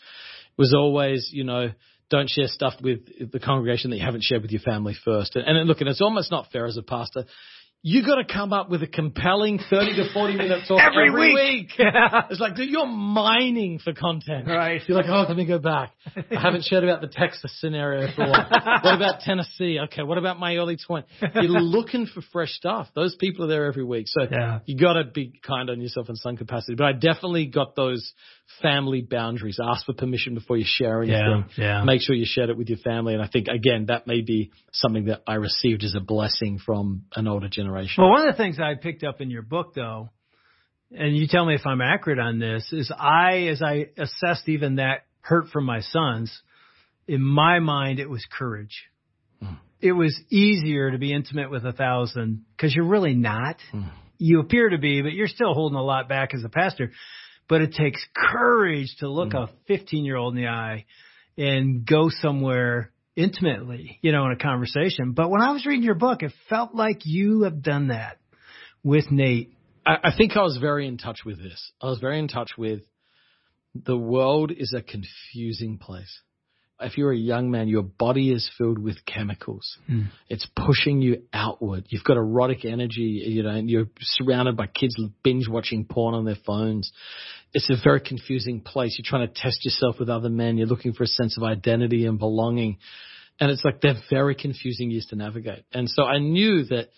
It 0.57 0.61
was 0.61 0.73
always, 0.73 1.29
you 1.31 1.43
know, 1.43 1.71
don't 2.09 2.29
share 2.29 2.47
stuff 2.47 2.73
with 2.81 3.31
the 3.31 3.39
congregation 3.39 3.89
that 3.89 3.97
you 3.97 4.05
haven't 4.05 4.23
shared 4.23 4.41
with 4.41 4.51
your 4.51 4.61
family 4.61 4.95
first. 5.03 5.35
And, 5.35 5.57
and 5.57 5.67
look, 5.67 5.81
and 5.81 5.89
it's 5.89 6.01
almost 6.01 6.31
not 6.31 6.51
fair 6.51 6.65
as 6.65 6.77
a 6.77 6.83
pastor. 6.83 7.25
You 7.89 8.03
got 8.05 8.15
to 8.15 8.25
come 8.25 8.51
up 8.51 8.69
with 8.69 8.83
a 8.83 8.87
compelling 8.87 9.59
30 9.69 9.95
to 9.95 10.13
40 10.13 10.35
minute 10.35 10.63
talk 10.67 10.81
Every 10.85 11.07
every, 11.07 11.33
week. 11.33 11.69
week. 11.77 11.87
It's 12.29 12.37
like, 12.41 12.55
dude, 12.57 12.69
you're 12.69 12.85
mining 12.85 13.79
for 13.79 13.93
content. 13.93 14.45
Right. 14.45 14.81
You're 14.85 14.97
like, 14.97 15.05
oh, 15.07 15.23
let 15.25 15.37
me 15.37 15.45
go 15.45 15.57
back. 15.57 15.93
I 16.29 16.37
haven't 16.41 16.65
shared 16.65 16.83
about 16.83 16.99
the 16.99 17.07
Texas 17.07 17.49
scenario 17.61 18.13
for 18.13 18.23
a 18.23 18.29
while. 18.29 18.49
what 18.83 18.93
about 18.93 19.21
Tennessee? 19.21 19.79
Okay. 19.85 20.03
What 20.03 20.17
about 20.17 20.37
my 20.37 20.57
early 20.57 20.75
20s? 20.75 21.05
You're 21.35 21.43
looking 21.61 22.07
for 22.07 22.19
fresh 22.33 22.51
stuff. 22.51 22.89
Those 22.93 23.15
people 23.15 23.45
are 23.45 23.47
there 23.47 23.65
every 23.67 23.85
week. 23.85 24.07
So 24.09 24.27
Yeah. 24.29 24.59
you 24.65 24.77
got 24.77 24.93
to 24.93 25.05
be 25.05 25.39
kind 25.41 25.69
on 25.69 25.79
yourself 25.79 26.09
in 26.09 26.17
some 26.17 26.35
capacity. 26.35 26.75
But 26.75 26.87
I 26.87 26.91
definitely 26.91 27.45
got 27.45 27.77
those 27.77 28.11
family 28.61 29.01
boundaries. 29.01 29.59
Ask 29.61 29.85
for 29.85 29.94
permission 29.94 30.33
before 30.33 30.57
you 30.57 30.65
share 30.65 31.03
anything. 31.03 31.45
Yeah, 31.57 31.79
yeah. 31.79 31.83
Make 31.83 32.01
sure 32.01 32.15
you 32.15 32.25
share 32.27 32.49
it 32.49 32.57
with 32.57 32.69
your 32.69 32.79
family. 32.79 33.13
And 33.13 33.21
I 33.21 33.27
think, 33.27 33.47
again, 33.47 33.85
that 33.88 34.07
may 34.07 34.21
be 34.21 34.51
something 34.71 35.05
that 35.05 35.21
I 35.27 35.35
received 35.35 35.83
as 35.83 35.95
a 35.95 35.99
blessing 35.99 36.59
from 36.63 37.04
an 37.16 37.27
older 37.27 37.49
generation. 37.49 38.04
Well, 38.04 38.11
one 38.11 38.27
of 38.27 38.33
the 38.33 38.37
things 38.37 38.59
I 38.59 38.75
picked 38.75 39.04
up 39.04 39.21
in 39.21 39.30
your 39.30 39.42
book, 39.42 39.73
though, 39.75 40.09
and 40.92 41.16
you 41.16 41.27
tell 41.27 41.45
me 41.45 41.56
if 41.56 41.66
I'm 41.66 41.81
accurate 41.81 42.19
on 42.19 42.39
this, 42.39 42.71
is 42.71 42.92
I, 42.97 43.47
as 43.47 43.61
I 43.61 43.87
assessed 43.97 44.47
even 44.47 44.75
that 44.77 45.06
hurt 45.21 45.49
from 45.49 45.66
my 45.66 45.81
sons, 45.81 46.42
in 47.07 47.21
my 47.21 47.59
mind, 47.59 47.99
it 47.99 48.09
was 48.09 48.25
courage. 48.31 48.85
Hmm. 49.42 49.56
It 49.81 49.92
was 49.92 50.18
easier 50.30 50.92
to 50.92 50.97
be 50.97 51.13
intimate 51.13 51.51
with 51.51 51.66
a 51.66 51.73
thousand 51.73 52.45
because 52.56 52.73
you're 52.73 52.85
really 52.87 53.13
not. 53.13 53.57
Hmm. 53.71 53.83
You 54.18 54.39
appear 54.39 54.69
to 54.69 54.77
be, 54.77 55.01
but 55.01 55.11
you're 55.11 55.27
still 55.27 55.54
holding 55.54 55.77
a 55.77 55.83
lot 55.83 56.09
back 56.09 56.33
as 56.33 56.44
a 56.44 56.49
pastor. 56.49 56.92
But 57.49 57.61
it 57.61 57.73
takes 57.73 58.06
courage 58.16 58.95
to 58.99 59.09
look 59.09 59.30
mm. 59.30 59.44
a 59.44 59.49
15 59.68 60.04
year 60.04 60.16
old 60.16 60.35
in 60.35 60.44
the 60.44 60.49
eye 60.49 60.85
and 61.37 61.85
go 61.85 62.09
somewhere 62.09 62.92
intimately, 63.16 63.99
you 64.01 64.11
know, 64.11 64.25
in 64.25 64.31
a 64.31 64.37
conversation. 64.37 65.13
But 65.13 65.30
when 65.30 65.42
I 65.42 65.51
was 65.51 65.66
reading 65.66 65.83
your 65.83 65.95
book, 65.95 66.23
it 66.23 66.31
felt 66.49 66.75
like 66.75 67.01
you 67.06 67.44
have 67.44 67.61
done 67.61 67.87
that 67.87 68.18
with 68.83 69.11
Nate. 69.11 69.54
I, 69.85 69.97
I 70.06 70.11
think 70.16 70.35
I 70.35 70.42
was 70.42 70.57
very 70.57 70.87
in 70.87 70.97
touch 70.97 71.21
with 71.25 71.37
this. 71.37 71.71
I 71.81 71.87
was 71.87 71.99
very 71.99 72.19
in 72.19 72.27
touch 72.27 72.51
with 72.57 72.81
the 73.73 73.97
world 73.97 74.51
is 74.51 74.73
a 74.75 74.81
confusing 74.81 75.77
place. 75.77 76.21
If 76.79 76.97
you're 76.97 77.11
a 77.11 77.17
young 77.17 77.49
man, 77.49 77.67
your 77.67 77.81
body 77.81 78.31
is 78.31 78.49
filled 78.57 78.77
with 78.77 78.97
chemicals. 79.05 79.77
Hmm. 79.87 80.03
It's 80.29 80.47
pushing 80.55 81.01
you 81.01 81.23
outward. 81.33 81.85
You've 81.89 82.03
got 82.03 82.17
erotic 82.17 82.65
energy, 82.65 83.23
you 83.25 83.41
know, 83.43 83.49
and 83.49 83.69
you're 83.69 83.87
surrounded 83.99 84.55
by 84.55 84.67
kids 84.67 84.95
binge 85.23 85.47
watching 85.47 85.85
porn 85.85 86.13
on 86.13 86.25
their 86.25 86.37
phones. 86.45 86.91
It's 87.53 87.69
a 87.71 87.75
very 87.83 88.01
confusing 88.01 88.61
place. 88.61 88.97
You're 88.97 89.09
trying 89.09 89.27
to 89.27 89.33
test 89.33 89.65
yourself 89.65 89.95
with 89.99 90.09
other 90.09 90.29
men. 90.29 90.57
You're 90.57 90.67
looking 90.67 90.93
for 90.93 91.03
a 91.03 91.07
sense 91.07 91.37
of 91.37 91.43
identity 91.43 92.05
and 92.05 92.19
belonging. 92.19 92.77
And 93.39 93.49
it's 93.49 93.65
like 93.65 93.81
they're 93.81 94.01
very 94.09 94.35
confusing 94.35 94.91
years 94.91 95.07
to 95.07 95.15
navigate. 95.15 95.63
And 95.73 95.89
so 95.89 96.03
I 96.03 96.19
knew 96.19 96.65
that 96.65 96.89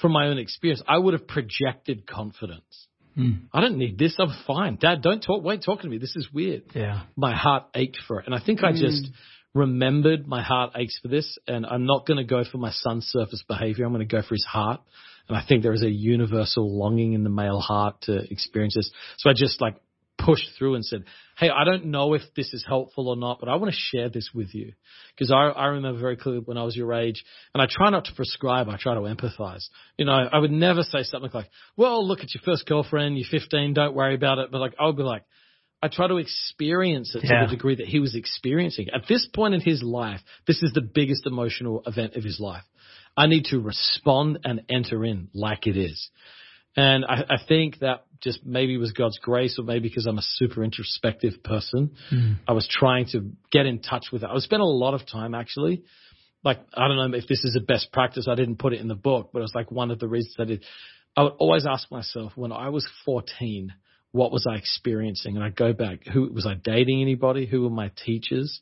from 0.00 0.12
my 0.12 0.28
own 0.28 0.38
experience, 0.38 0.82
I 0.86 0.98
would 0.98 1.14
have 1.14 1.26
projected 1.26 2.06
confidence. 2.06 2.88
I 3.16 3.60
don't 3.60 3.78
need 3.78 3.98
this. 3.98 4.16
I'm 4.18 4.34
fine. 4.46 4.76
Dad, 4.76 5.02
don't 5.02 5.22
talk. 5.22 5.44
Wait 5.44 5.62
talking 5.64 5.84
to 5.84 5.88
me. 5.88 5.98
This 5.98 6.16
is 6.16 6.28
weird. 6.32 6.64
Yeah. 6.74 7.02
My 7.16 7.34
heart 7.34 7.64
ached 7.74 7.98
for 8.06 8.20
it. 8.20 8.26
And 8.26 8.34
I 8.34 8.40
think 8.44 8.64
I 8.64 8.72
just 8.72 9.08
remembered 9.54 10.26
my 10.26 10.42
heart 10.42 10.72
aches 10.76 10.98
for 11.00 11.08
this. 11.08 11.38
And 11.46 11.64
I'm 11.64 11.86
not 11.86 12.06
going 12.06 12.18
to 12.18 12.24
go 12.24 12.42
for 12.44 12.58
my 12.58 12.70
son's 12.72 13.06
surface 13.06 13.44
behavior. 13.46 13.84
I'm 13.84 13.92
going 13.92 14.06
to 14.06 14.16
go 14.16 14.22
for 14.22 14.34
his 14.34 14.44
heart. 14.44 14.80
And 15.28 15.38
I 15.38 15.44
think 15.46 15.62
there 15.62 15.72
is 15.72 15.82
a 15.82 15.90
universal 15.90 16.76
longing 16.78 17.12
in 17.14 17.24
the 17.24 17.30
male 17.30 17.60
heart 17.60 18.02
to 18.02 18.30
experience 18.30 18.74
this. 18.74 18.90
So 19.18 19.30
I 19.30 19.32
just 19.34 19.60
like 19.60 19.76
pushed 20.18 20.48
through 20.58 20.74
and 20.76 20.84
said, 20.84 21.04
Hey, 21.36 21.50
I 21.50 21.64
don't 21.64 21.86
know 21.86 22.14
if 22.14 22.22
this 22.36 22.52
is 22.54 22.64
helpful 22.66 23.08
or 23.08 23.16
not, 23.16 23.40
but 23.40 23.48
I 23.48 23.56
want 23.56 23.72
to 23.72 23.78
share 23.78 24.08
this 24.08 24.30
with 24.34 24.54
you. 24.54 24.72
Because 25.14 25.32
I, 25.32 25.48
I 25.48 25.66
remember 25.66 26.00
very 26.00 26.16
clearly 26.16 26.40
when 26.44 26.56
I 26.56 26.62
was 26.62 26.76
your 26.76 26.92
age, 26.92 27.24
and 27.52 27.60
I 27.62 27.66
try 27.68 27.90
not 27.90 28.04
to 28.06 28.14
prescribe, 28.14 28.68
I 28.68 28.76
try 28.76 28.94
to 28.94 29.00
empathize. 29.00 29.64
You 29.98 30.04
know, 30.04 30.12
I 30.12 30.38
would 30.38 30.52
never 30.52 30.82
say 30.82 31.02
something 31.02 31.30
like, 31.34 31.50
well, 31.76 32.06
look 32.06 32.20
at 32.20 32.32
your 32.34 32.42
first 32.44 32.66
girlfriend, 32.66 33.18
you're 33.18 33.26
15, 33.30 33.74
don't 33.74 33.94
worry 33.94 34.14
about 34.14 34.38
it. 34.38 34.50
But 34.52 34.60
like, 34.60 34.74
I 34.78 34.86
would 34.86 34.96
be 34.96 35.02
like, 35.02 35.24
I 35.82 35.88
try 35.88 36.08
to 36.08 36.16
experience 36.16 37.14
it 37.14 37.24
Yeah. 37.24 37.40
to 37.40 37.46
the 37.46 37.56
degree 37.56 37.74
that 37.74 37.86
he 37.86 37.98
was 38.00 38.14
experiencing. 38.14 38.88
At 38.94 39.06
this 39.08 39.28
point 39.34 39.54
in 39.54 39.60
his 39.60 39.82
life, 39.82 40.20
this 40.46 40.62
is 40.62 40.72
the 40.72 40.80
biggest 40.80 41.26
emotional 41.26 41.82
event 41.86 42.14
of 42.14 42.24
his 42.24 42.40
life. 42.40 42.64
I 43.16 43.26
need 43.26 43.44
to 43.46 43.60
respond 43.60 44.38
and 44.44 44.62
enter 44.70 45.04
in 45.04 45.28
like 45.34 45.66
it 45.66 45.76
is. 45.76 46.10
And 46.76 47.04
I, 47.04 47.24
I 47.30 47.36
think 47.46 47.78
that 47.80 48.04
just 48.20 48.44
maybe 48.44 48.76
was 48.76 48.92
God's 48.92 49.18
grace 49.18 49.58
or 49.58 49.64
maybe 49.64 49.88
because 49.88 50.06
I'm 50.06 50.18
a 50.18 50.24
super 50.24 50.64
introspective 50.64 51.42
person. 51.44 51.94
Hmm. 52.10 52.32
I 52.48 52.52
was 52.52 52.68
trying 52.68 53.06
to 53.12 53.30
get 53.52 53.66
in 53.66 53.80
touch 53.80 54.06
with 54.12 54.22
it. 54.22 54.30
I 54.32 54.38
spent 54.38 54.62
a 54.62 54.66
lot 54.66 54.94
of 54.94 55.06
time 55.06 55.34
actually. 55.34 55.84
Like, 56.42 56.58
I 56.74 56.88
don't 56.88 56.96
know 56.96 57.16
if 57.16 57.26
this 57.26 57.44
is 57.44 57.56
a 57.56 57.64
best 57.64 57.92
practice. 57.92 58.26
I 58.28 58.34
didn't 58.34 58.58
put 58.58 58.72
it 58.72 58.80
in 58.80 58.88
the 58.88 58.94
book, 58.94 59.30
but 59.32 59.38
it 59.38 59.42
was 59.42 59.54
like 59.54 59.70
one 59.70 59.90
of 59.90 59.98
the 59.98 60.08
reasons 60.08 60.36
I 60.38 60.44
did. 60.44 60.64
I 61.16 61.22
would 61.22 61.34
always 61.38 61.64
ask 61.66 61.90
myself 61.90 62.32
when 62.34 62.52
I 62.52 62.68
was 62.68 62.86
14, 63.04 63.72
what 64.10 64.32
was 64.32 64.46
I 64.50 64.56
experiencing? 64.56 65.36
And 65.36 65.44
I 65.44 65.50
go 65.50 65.72
back, 65.72 66.06
who 66.06 66.30
was 66.32 66.46
I 66.46 66.54
dating 66.54 67.00
anybody? 67.00 67.46
Who 67.46 67.62
were 67.62 67.70
my 67.70 67.90
teachers? 68.04 68.60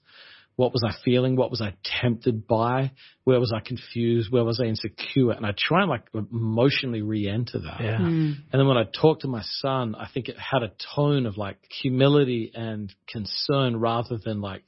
What 0.56 0.72
was 0.72 0.84
I 0.86 0.92
feeling? 1.04 1.34
What 1.36 1.50
was 1.50 1.62
I 1.62 1.74
tempted 2.00 2.46
by? 2.46 2.92
Where 3.24 3.40
was 3.40 3.52
I 3.54 3.60
confused? 3.60 4.30
Where 4.30 4.44
was 4.44 4.60
I 4.60 4.64
insecure? 4.64 5.32
And 5.32 5.46
I 5.46 5.54
try 5.56 5.80
and 5.80 5.90
like 5.90 6.04
emotionally 6.14 7.02
re-enter 7.02 7.60
that. 7.60 7.80
Yeah. 7.80 7.98
Mm. 7.98 8.34
And 8.52 8.60
then 8.60 8.66
when 8.66 8.76
I 8.76 8.84
talked 8.84 9.22
to 9.22 9.28
my 9.28 9.42
son, 9.42 9.94
I 9.94 10.08
think 10.12 10.28
it 10.28 10.36
had 10.38 10.62
a 10.62 10.72
tone 10.94 11.26
of 11.26 11.38
like 11.38 11.56
humility 11.82 12.52
and 12.54 12.94
concern 13.08 13.76
rather 13.76 14.18
than 14.22 14.40
like, 14.40 14.62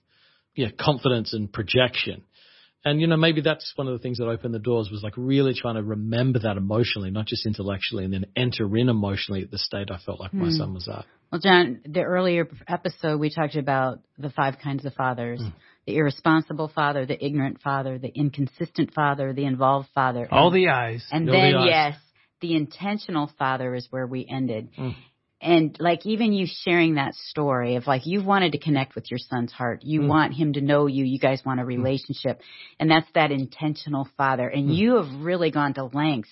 yeah, 0.55 0.69
confidence 0.79 1.35
and 1.35 1.53
projection. 1.53 2.23
And 2.87 3.01
you 3.01 3.07
know, 3.07 3.17
maybe 3.17 3.41
that's 3.41 3.73
one 3.77 3.87
of 3.87 3.95
the 3.95 3.99
things 3.99 4.19
that 4.19 4.27
opened 4.27 4.55
the 4.55 4.59
doors 4.59 4.91
was 4.91 5.03
like 5.03 5.15
really 5.17 5.55
trying 5.55 5.77
to 5.77 5.83
remember 5.83 6.41
that 6.41 6.57
emotionally, 6.57 7.11
not 7.11 7.27
just 7.27 7.47
intellectually, 7.47 8.05
and 8.05 8.13
then 8.13 8.27
enter 8.37 8.77
in 8.77 8.89
emotionally 8.89 9.43
at 9.43 9.51
the 9.51 9.59
state 9.59 9.91
I 9.91 9.99
felt 9.99 10.21
like 10.21 10.35
my 10.35 10.47
Hmm. 10.47 10.57
son 10.57 10.75
was 10.75 10.89
at. 10.89 11.05
Well, 11.33 11.41
Jon, 11.41 11.81
the 11.87 12.03
earlier 12.03 12.47
episode 12.69 13.19
we 13.19 13.31
talked 13.31 13.57
about 13.57 14.01
the 14.19 14.31
five 14.31 14.59
kinds 14.63 14.85
of 14.85 14.93
fathers. 14.95 15.43
The 15.87 15.97
irresponsible 15.97 16.69
father, 16.75 17.05
the 17.07 17.23
ignorant 17.25 17.61
father, 17.61 17.99
the 17.99 18.09
inconsistent 18.09 18.95
father, 18.95 19.33
the 19.33 19.45
involved 19.45 19.89
father. 19.95 20.27
All 20.31 20.47
and, 20.49 20.57
the 20.57 20.69
eyes. 20.69 21.07
and 21.13 21.29
the 21.29 21.33
then 21.33 21.55
eyes. 21.57 21.67
yes, 21.69 21.97
the 22.41 22.55
intentional 22.57 23.31
father 23.39 23.75
is 23.75 23.87
where 23.91 24.07
we 24.07 24.27
ended. 24.29 24.71
Mm. 24.79 24.95
And 25.43 25.77
like 25.79 26.07
even 26.07 26.33
you 26.33 26.47
sharing 26.49 26.95
that 26.95 27.15
story 27.15 27.77
of 27.77 27.87
like 27.87 28.07
you 28.07 28.25
wanted 28.25 28.53
to 28.53 28.59
connect 28.59 28.95
with 28.95 29.11
your 29.11 29.19
son's 29.19 29.53
heart. 29.53 29.83
You 29.83 30.01
Mm. 30.01 30.09
want 30.09 30.33
him 30.35 30.55
to 30.55 30.63
know 30.63 30.87
you. 30.87 31.05
You 31.05 31.19
guys 31.19 31.43
want 31.45 31.61
a 31.61 31.65
relationship. 31.67 32.41
And 32.81 32.91
that's 32.91 33.11
that 33.15 33.31
intentional 33.31 34.09
father. 34.17 34.49
And 34.49 34.71
Mm. 34.71 34.77
you 34.77 34.95
have 34.97 35.23
really 35.23 35.51
gone 35.51 35.75
to 35.75 35.85
lengths. 35.85 36.31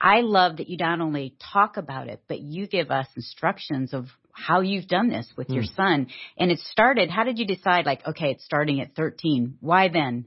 I 0.00 0.22
love 0.22 0.56
that 0.56 0.68
you 0.70 0.78
not 0.78 1.00
only 1.02 1.34
talk 1.52 1.76
about 1.76 2.08
it, 2.08 2.22
but 2.28 2.40
you 2.40 2.66
give 2.66 2.90
us 2.90 3.06
instructions 3.14 3.92
of 3.92 4.08
how 4.36 4.60
you've 4.60 4.86
done 4.86 5.08
this 5.08 5.26
with 5.36 5.48
your 5.48 5.64
Mm. 5.64 5.74
son. 5.76 6.06
And 6.36 6.50
it 6.50 6.60
started, 6.60 7.10
how 7.10 7.24
did 7.24 7.38
you 7.38 7.46
decide 7.46 7.86
like, 7.86 8.06
okay, 8.06 8.30
it's 8.32 8.44
starting 8.44 8.80
at 8.80 8.94
13. 8.94 9.56
Why 9.60 9.88
then? 9.88 10.26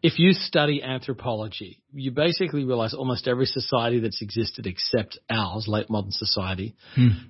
If 0.00 0.18
you 0.18 0.32
study 0.32 0.80
anthropology, 0.82 1.78
you 1.92 2.12
basically 2.12 2.64
realize 2.64 2.94
almost 2.94 3.26
every 3.26 3.46
society 3.46 3.98
that's 3.98 4.22
existed 4.22 4.66
except 4.66 5.18
ours, 5.28 5.66
late 5.66 5.90
modern 5.90 6.12
society, 6.12 6.76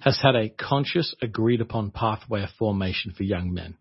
has 0.00 0.18
had 0.20 0.34
a 0.36 0.50
conscious, 0.50 1.14
agreed 1.22 1.62
upon 1.62 1.90
pathway 1.92 2.42
of 2.42 2.50
formation 2.58 3.12
for 3.12 3.22
young 3.22 3.54
men. 3.54 3.76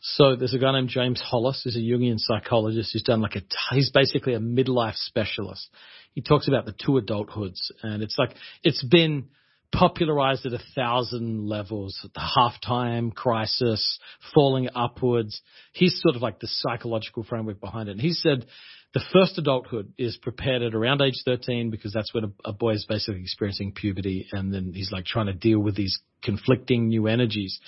So 0.00 0.36
there's 0.36 0.52
a 0.54 0.58
guy 0.58 0.72
named 0.72 0.90
James 0.90 1.20
Hollis, 1.20 1.62
who's 1.64 1.76
a 1.76 1.80
Jungian 1.80 2.18
psychologist 2.18 2.92
who's 2.92 3.02
done 3.02 3.20
like 3.22 3.36
a, 3.36 3.42
he's 3.74 3.90
basically 3.90 4.34
a 4.34 4.40
midlife 4.40 4.96
specialist. 4.96 5.68
He 6.12 6.20
talks 6.20 6.48
about 6.48 6.66
the 6.66 6.72
two 6.72 7.00
adulthoods 7.00 7.70
and 7.82 8.02
it's 8.02 8.16
like, 8.18 8.34
it's 8.62 8.84
been 8.84 9.28
popularized 9.72 10.46
at 10.46 10.52
a 10.52 10.60
thousand 10.74 11.46
levels, 11.46 11.98
the 12.14 12.20
halftime 12.20 13.14
crisis, 13.14 13.98
falling 14.34 14.68
upwards. 14.74 15.40
He's 15.72 16.00
sort 16.00 16.16
of 16.16 16.22
like 16.22 16.40
the 16.40 16.48
psychological 16.48 17.24
framework 17.24 17.60
behind 17.60 17.88
it. 17.88 17.92
And 17.92 18.00
he 18.00 18.12
said 18.12 18.46
the 18.94 19.04
first 19.12 19.36
adulthood 19.36 19.92
is 19.98 20.16
prepared 20.16 20.62
at 20.62 20.74
around 20.74 21.02
age 21.02 21.20
13 21.24 21.70
because 21.70 21.92
that's 21.92 22.12
when 22.14 22.24
a, 22.24 22.30
a 22.46 22.52
boy 22.52 22.72
is 22.72 22.86
basically 22.88 23.20
experiencing 23.20 23.72
puberty 23.72 24.26
and 24.32 24.52
then 24.52 24.72
he's 24.74 24.90
like 24.90 25.04
trying 25.04 25.26
to 25.26 25.34
deal 25.34 25.60
with 25.60 25.76
these 25.76 26.00
conflicting 26.22 26.88
new 26.88 27.06
energies. 27.06 27.60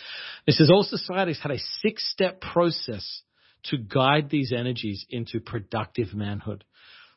He 0.47 0.53
says 0.53 0.71
all 0.71 0.83
societies 0.83 1.41
had 1.43 1.53
a 1.53 1.59
six 1.83 2.11
step 2.11 2.41
process 2.41 3.23
to 3.65 3.77
guide 3.77 4.31
these 4.31 4.53
energies 4.53 5.05
into 5.11 5.41
productive 5.41 6.15
manhood. 6.15 6.65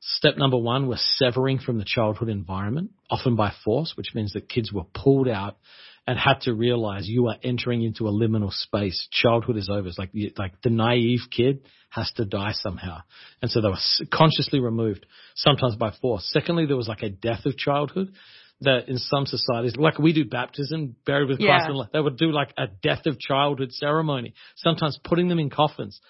Step 0.06 0.38
number 0.38 0.58
one 0.58 0.88
was 0.88 1.02
severing 1.18 1.60
from 1.60 1.78
the 1.78 1.86
childhood 1.86 2.28
environment, 2.28 2.92
often 3.10 3.36
by 3.38 3.54
force, 3.64 3.94
which 3.96 4.14
means 4.14 4.34
that 4.34 4.50
kids 4.50 4.72
were 4.72 4.84
pulled 4.94 5.30
out 5.30 5.58
and 6.06 6.20
had 6.20 6.42
to 6.42 6.54
realize 6.54 7.08
you 7.08 7.28
are 7.28 7.38
entering 7.42 7.84
into 7.84 8.08
a 8.08 8.12
liminal 8.12 8.52
space. 8.52 9.08
Childhood 9.12 9.56
is 9.56 9.70
over. 9.72 9.88
It's 9.88 9.98
like, 9.98 10.12
like 10.38 10.62
the 10.62 10.70
naive 10.70 11.22
kid 11.32 11.62
has 11.90 12.12
to 12.18 12.26
die 12.26 12.52
somehow. 12.52 12.98
And 13.42 13.50
so 13.50 13.62
they 13.62 13.70
were 13.70 13.78
consciously 14.12 14.60
removed, 14.60 15.06
sometimes 15.36 15.78
by 15.78 15.94
force. 16.02 16.30
Secondly, 16.34 16.66
there 16.66 16.76
was 16.76 16.90
like 16.90 17.04
a 17.04 17.10
death 17.10 17.46
of 17.46 17.56
childhood 17.56 18.14
that 18.60 18.90
in 18.90 18.98
some 18.98 19.26
societies, 19.26 19.78
like 19.78 20.00
we 20.00 20.12
do 20.12 20.26
baptism, 20.26 20.98
buried 21.06 21.30
with 21.30 21.40
Christ, 21.40 21.66
Yeah. 21.70 21.80
and 21.82 21.90
they 21.94 22.00
would 22.02 22.18
do 22.18 22.32
like 22.32 22.54
a 22.58 22.68
death 22.68 23.06
of 23.06 23.20
childhood 23.20 23.72
ceremony, 23.72 24.34
sometimes 24.58 25.00
putting 25.02 25.30
them 25.30 25.40
in 25.40 25.50
coffins. 25.50 26.02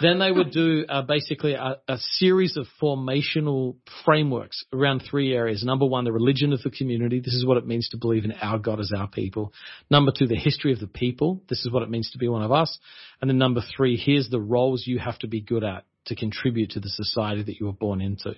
Then 0.00 0.18
they 0.18 0.30
would 0.30 0.50
do 0.50 0.84
uh, 0.88 1.02
basically 1.02 1.54
a, 1.54 1.78
a 1.88 1.98
series 1.98 2.56
of 2.56 2.66
formational 2.80 3.76
frameworks 4.04 4.64
around 4.72 5.02
three 5.08 5.34
areas. 5.34 5.64
Number 5.64 5.86
one, 5.86 6.04
the 6.04 6.12
religion 6.12 6.52
of 6.52 6.62
the 6.62 6.70
community. 6.70 7.20
This 7.20 7.34
is 7.34 7.46
what 7.46 7.56
it 7.56 7.66
means 7.66 7.88
to 7.90 7.96
believe 7.96 8.24
in 8.24 8.32
our 8.32 8.58
God 8.58 8.80
as 8.80 8.92
our 8.96 9.08
people. 9.08 9.52
Number 9.90 10.12
two, 10.16 10.26
the 10.26 10.36
history 10.36 10.72
of 10.72 10.80
the 10.80 10.86
people. 10.86 11.42
This 11.48 11.64
is 11.64 11.72
what 11.72 11.82
it 11.82 11.90
means 11.90 12.10
to 12.10 12.18
be 12.18 12.28
one 12.28 12.42
of 12.42 12.52
us. 12.52 12.78
And 13.20 13.28
then 13.28 13.38
number 13.38 13.62
three, 13.76 13.96
here's 13.96 14.28
the 14.28 14.40
roles 14.40 14.86
you 14.86 14.98
have 14.98 15.18
to 15.20 15.28
be 15.28 15.40
good 15.40 15.64
at 15.64 15.84
to 16.06 16.16
contribute 16.16 16.70
to 16.70 16.80
the 16.80 16.90
society 16.90 17.42
that 17.42 17.58
you 17.60 17.66
were 17.66 17.72
born 17.72 18.00
into. 18.00 18.34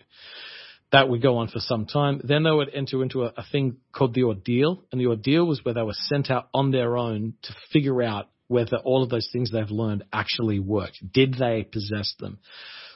That 0.92 1.08
would 1.08 1.20
go 1.20 1.38
on 1.38 1.48
for 1.48 1.58
some 1.58 1.86
time. 1.86 2.20
Then 2.22 2.44
they 2.44 2.50
would 2.50 2.70
enter 2.72 3.02
into 3.02 3.24
a, 3.24 3.32
a 3.36 3.44
thing 3.50 3.78
called 3.92 4.14
the 4.14 4.22
ordeal. 4.22 4.84
And 4.92 5.00
the 5.00 5.08
ordeal 5.08 5.44
was 5.44 5.64
where 5.64 5.74
they 5.74 5.82
were 5.82 5.94
sent 5.94 6.30
out 6.30 6.48
on 6.54 6.70
their 6.70 6.96
own 6.96 7.34
to 7.42 7.54
figure 7.72 8.02
out 8.02 8.28
whether 8.48 8.76
all 8.78 9.02
of 9.02 9.10
those 9.10 9.28
things 9.32 9.50
they've 9.50 9.70
learned 9.70 10.04
actually 10.12 10.60
worked. 10.60 10.98
Did 11.12 11.34
they 11.34 11.66
possess 11.70 12.14
them? 12.18 12.38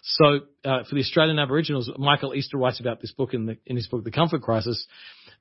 So 0.03 0.41
uh, 0.65 0.85
for 0.85 0.95
the 0.95 1.01
Australian 1.01 1.39
Aboriginals, 1.39 1.91
Michael 1.99 2.35
Easter 2.35 2.57
writes 2.57 2.81
about 2.81 3.01
this 3.01 3.13
book 3.13 3.35
in, 3.35 3.47
the, 3.47 3.59
in 3.67 3.77
his 3.77 3.87
book, 3.87 4.05
The 4.05 4.11
Comfort 4.11 4.43
Crisis. 4.43 4.87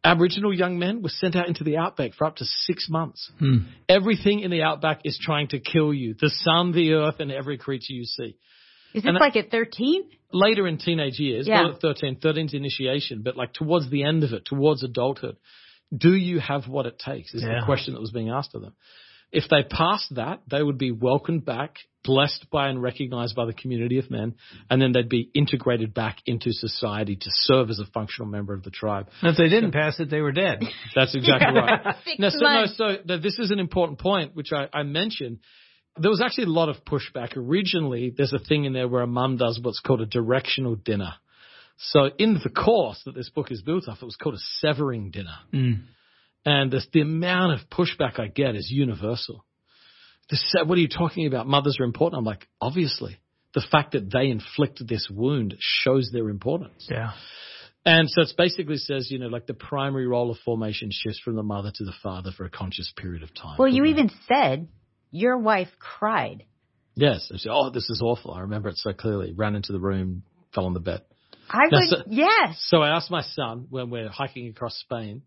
Aboriginal 0.03 0.53
young 0.53 0.79
men 0.79 1.01
were 1.01 1.09
sent 1.09 1.35
out 1.35 1.47
into 1.47 1.63
the 1.63 1.77
outback 1.77 2.13
for 2.13 2.25
up 2.25 2.37
to 2.37 2.45
six 2.45 2.87
months. 2.89 3.31
Everything 3.87 4.39
in 4.41 4.51
the 4.51 4.63
outback 4.63 5.01
is 5.03 5.19
trying 5.21 5.49
to 5.49 5.59
kill 5.59 5.93
you. 5.93 6.15
The 6.19 6.29
sun, 6.29 6.71
the 6.71 6.93
earth, 6.93 7.19
and 7.19 7.31
every 7.31 7.57
creature 7.57 7.93
you 7.93 8.05
see. 8.05 8.35
Is 8.93 9.03
this 9.03 9.05
And 9.05 9.17
like 9.17 9.35
at 9.35 9.51
13? 9.51 10.03
Later 10.31 10.67
in 10.67 10.77
teenage 10.77 11.19
years, 11.19 11.47
Yeah. 11.47 11.63
not 11.63 11.75
at 11.75 11.81
13, 11.81 12.17
13's 12.17 12.53
initiation, 12.53 13.21
but 13.23 13.35
like 13.35 13.53
towards 13.53 13.89
the 13.89 14.03
end 14.03 14.23
of 14.23 14.31
it, 14.33 14.45
towards 14.45 14.83
adulthood, 14.83 15.37
do 15.95 16.13
you 16.13 16.39
have 16.39 16.67
what 16.67 16.85
it 16.85 16.99
takes 16.99 17.33
is 17.33 17.43
Yeah. 17.43 17.59
the 17.59 17.65
question 17.65 17.93
that 17.93 17.99
was 17.99 18.11
being 18.11 18.29
asked 18.29 18.55
of 18.55 18.61
them. 18.61 18.73
If 19.31 19.43
they 19.49 19.63
passed 19.63 20.15
that, 20.15 20.41
they 20.49 20.61
would 20.61 20.77
be 20.79 20.91
welcomed 20.91 21.45
back, 21.45 21.75
blessed 22.03 22.47
by 22.51 22.69
and 22.69 22.81
recognized 22.81 23.35
by 23.35 23.45
the 23.45 23.53
community 23.53 23.99
of 23.99 24.09
men, 24.09 24.35
and 24.69 24.81
then 24.81 24.91
they'd 24.91 25.09
be 25.09 25.29
integrated 25.35 25.93
back 25.93 26.17
into 26.25 26.51
society 26.51 27.15
to 27.15 27.29
serve 27.29 27.69
as 27.69 27.79
a 27.79 27.85
functional 27.93 28.27
member 28.27 28.53
of 28.53 28.63
the 28.63 28.71
tribe. 28.71 29.07
And 29.21 29.31
if 29.31 29.37
they 29.37 29.49
didn't 29.49 29.71
pass 29.71 29.99
it, 29.99 30.09
they 30.09 30.21
were 30.21 30.31
dead. 30.31 30.63
That's 30.95 31.15
exactly 31.15 31.59
right. 31.59 31.95
Six 32.05 32.19
No, 32.19 32.29
so, 32.29 32.37
no, 32.39 32.65
so 32.65 32.97
th- 33.07 33.21
this 33.21 33.37
is 33.37 33.51
an 33.51 33.59
important 33.59 33.99
point, 33.99 34.35
which 34.35 34.51
I, 34.51 34.67
I 34.73 34.83
mentioned. 34.83 35.39
There 35.97 36.09
was 36.09 36.21
actually 36.21 36.45
a 36.45 36.47
lot 36.47 36.69
of 36.69 36.77
pushback. 36.85 37.35
Originally, 37.35 38.13
there's 38.15 38.33
a 38.33 38.39
thing 38.39 38.65
in 38.65 38.73
there 38.73 38.87
where 38.87 39.01
a 39.01 39.07
mum 39.07 39.37
does 39.37 39.59
what's 39.61 39.79
called 39.79 40.01
a 40.01 40.05
directional 40.05 40.75
dinner. 40.75 41.13
So 41.77 42.09
in 42.17 42.39
the 42.43 42.49
course 42.49 43.01
that 43.05 43.15
this 43.15 43.29
book 43.29 43.51
is 43.51 43.61
built 43.61 43.87
off, 43.87 43.99
it 44.01 44.05
was 44.05 44.15
called 44.15 44.35
a 44.35 44.43
severing 44.59 45.11
dinner. 45.11 45.35
Mm. 45.53 45.83
And 46.45 46.71
this, 46.71 46.87
the 46.93 47.01
amount 47.01 47.59
of 47.59 47.69
pushback 47.69 48.19
I 48.19 48.27
get 48.27 48.55
is 48.55 48.69
universal. 48.71 49.45
This, 50.29 50.55
what 50.65 50.77
are 50.77 50.81
you 50.81 50.87
talking 50.87 51.27
about? 51.27 51.47
Mothers 51.47 51.77
are 51.79 51.85
important. 51.85 52.19
I'm 52.19 52.25
like, 52.25 52.47
obviously. 52.61 53.17
The 53.55 53.63
fact 53.71 53.93
that 53.93 54.11
they 54.11 54.29
inflicted 54.29 54.87
this 54.87 55.09
wound 55.09 55.55
shows 55.59 56.11
their 56.13 56.29
importance. 56.29 56.87
Yeah. 56.89 57.11
And 57.83 58.07
so 58.09 58.21
it 58.21 58.31
basically 58.37 58.77
says, 58.77 59.09
you 59.09 59.17
know, 59.17 59.27
like 59.27 59.47
the 59.47 59.55
primary 59.55 60.05
role 60.05 60.29
of 60.29 60.37
formation 60.45 60.89
shifts 60.91 61.19
from 61.19 61.35
the 61.35 61.43
mother 61.43 61.71
to 61.73 61.83
the 61.83 61.93
father 62.03 62.29
for 62.35 62.45
a 62.45 62.49
conscious 62.49 62.93
period 62.95 63.23
of 63.23 63.33
time. 63.33 63.55
Well, 63.57 63.67
you 63.67 63.85
even 63.85 64.11
said 64.27 64.67
your 65.09 65.37
wife 65.39 65.69
cried. 65.79 66.43
Yes. 66.93 67.31
I 67.33 67.37
said, 67.37 67.51
oh, 67.51 67.71
this 67.71 67.89
is 67.89 68.01
awful. 68.03 68.33
I 68.33 68.41
remember 68.41 68.69
it 68.69 68.77
so 68.77 68.93
clearly. 68.93 69.33
Ran 69.33 69.55
into 69.55 69.71
the 69.71 69.79
room, 69.79 70.23
fell 70.53 70.65
on 70.65 70.73
the 70.73 70.79
bed. 70.79 71.01
I 71.49 71.63
Now, 71.71 71.79
would, 71.79 71.89
so- 71.89 72.03
yes. 72.07 72.63
So 72.67 72.83
I 72.83 72.95
asked 72.95 73.09
my 73.09 73.23
son 73.23 73.65
when 73.71 73.89
we're 73.89 74.09
hiking 74.09 74.49
across 74.49 74.75
Spain. 74.77 75.23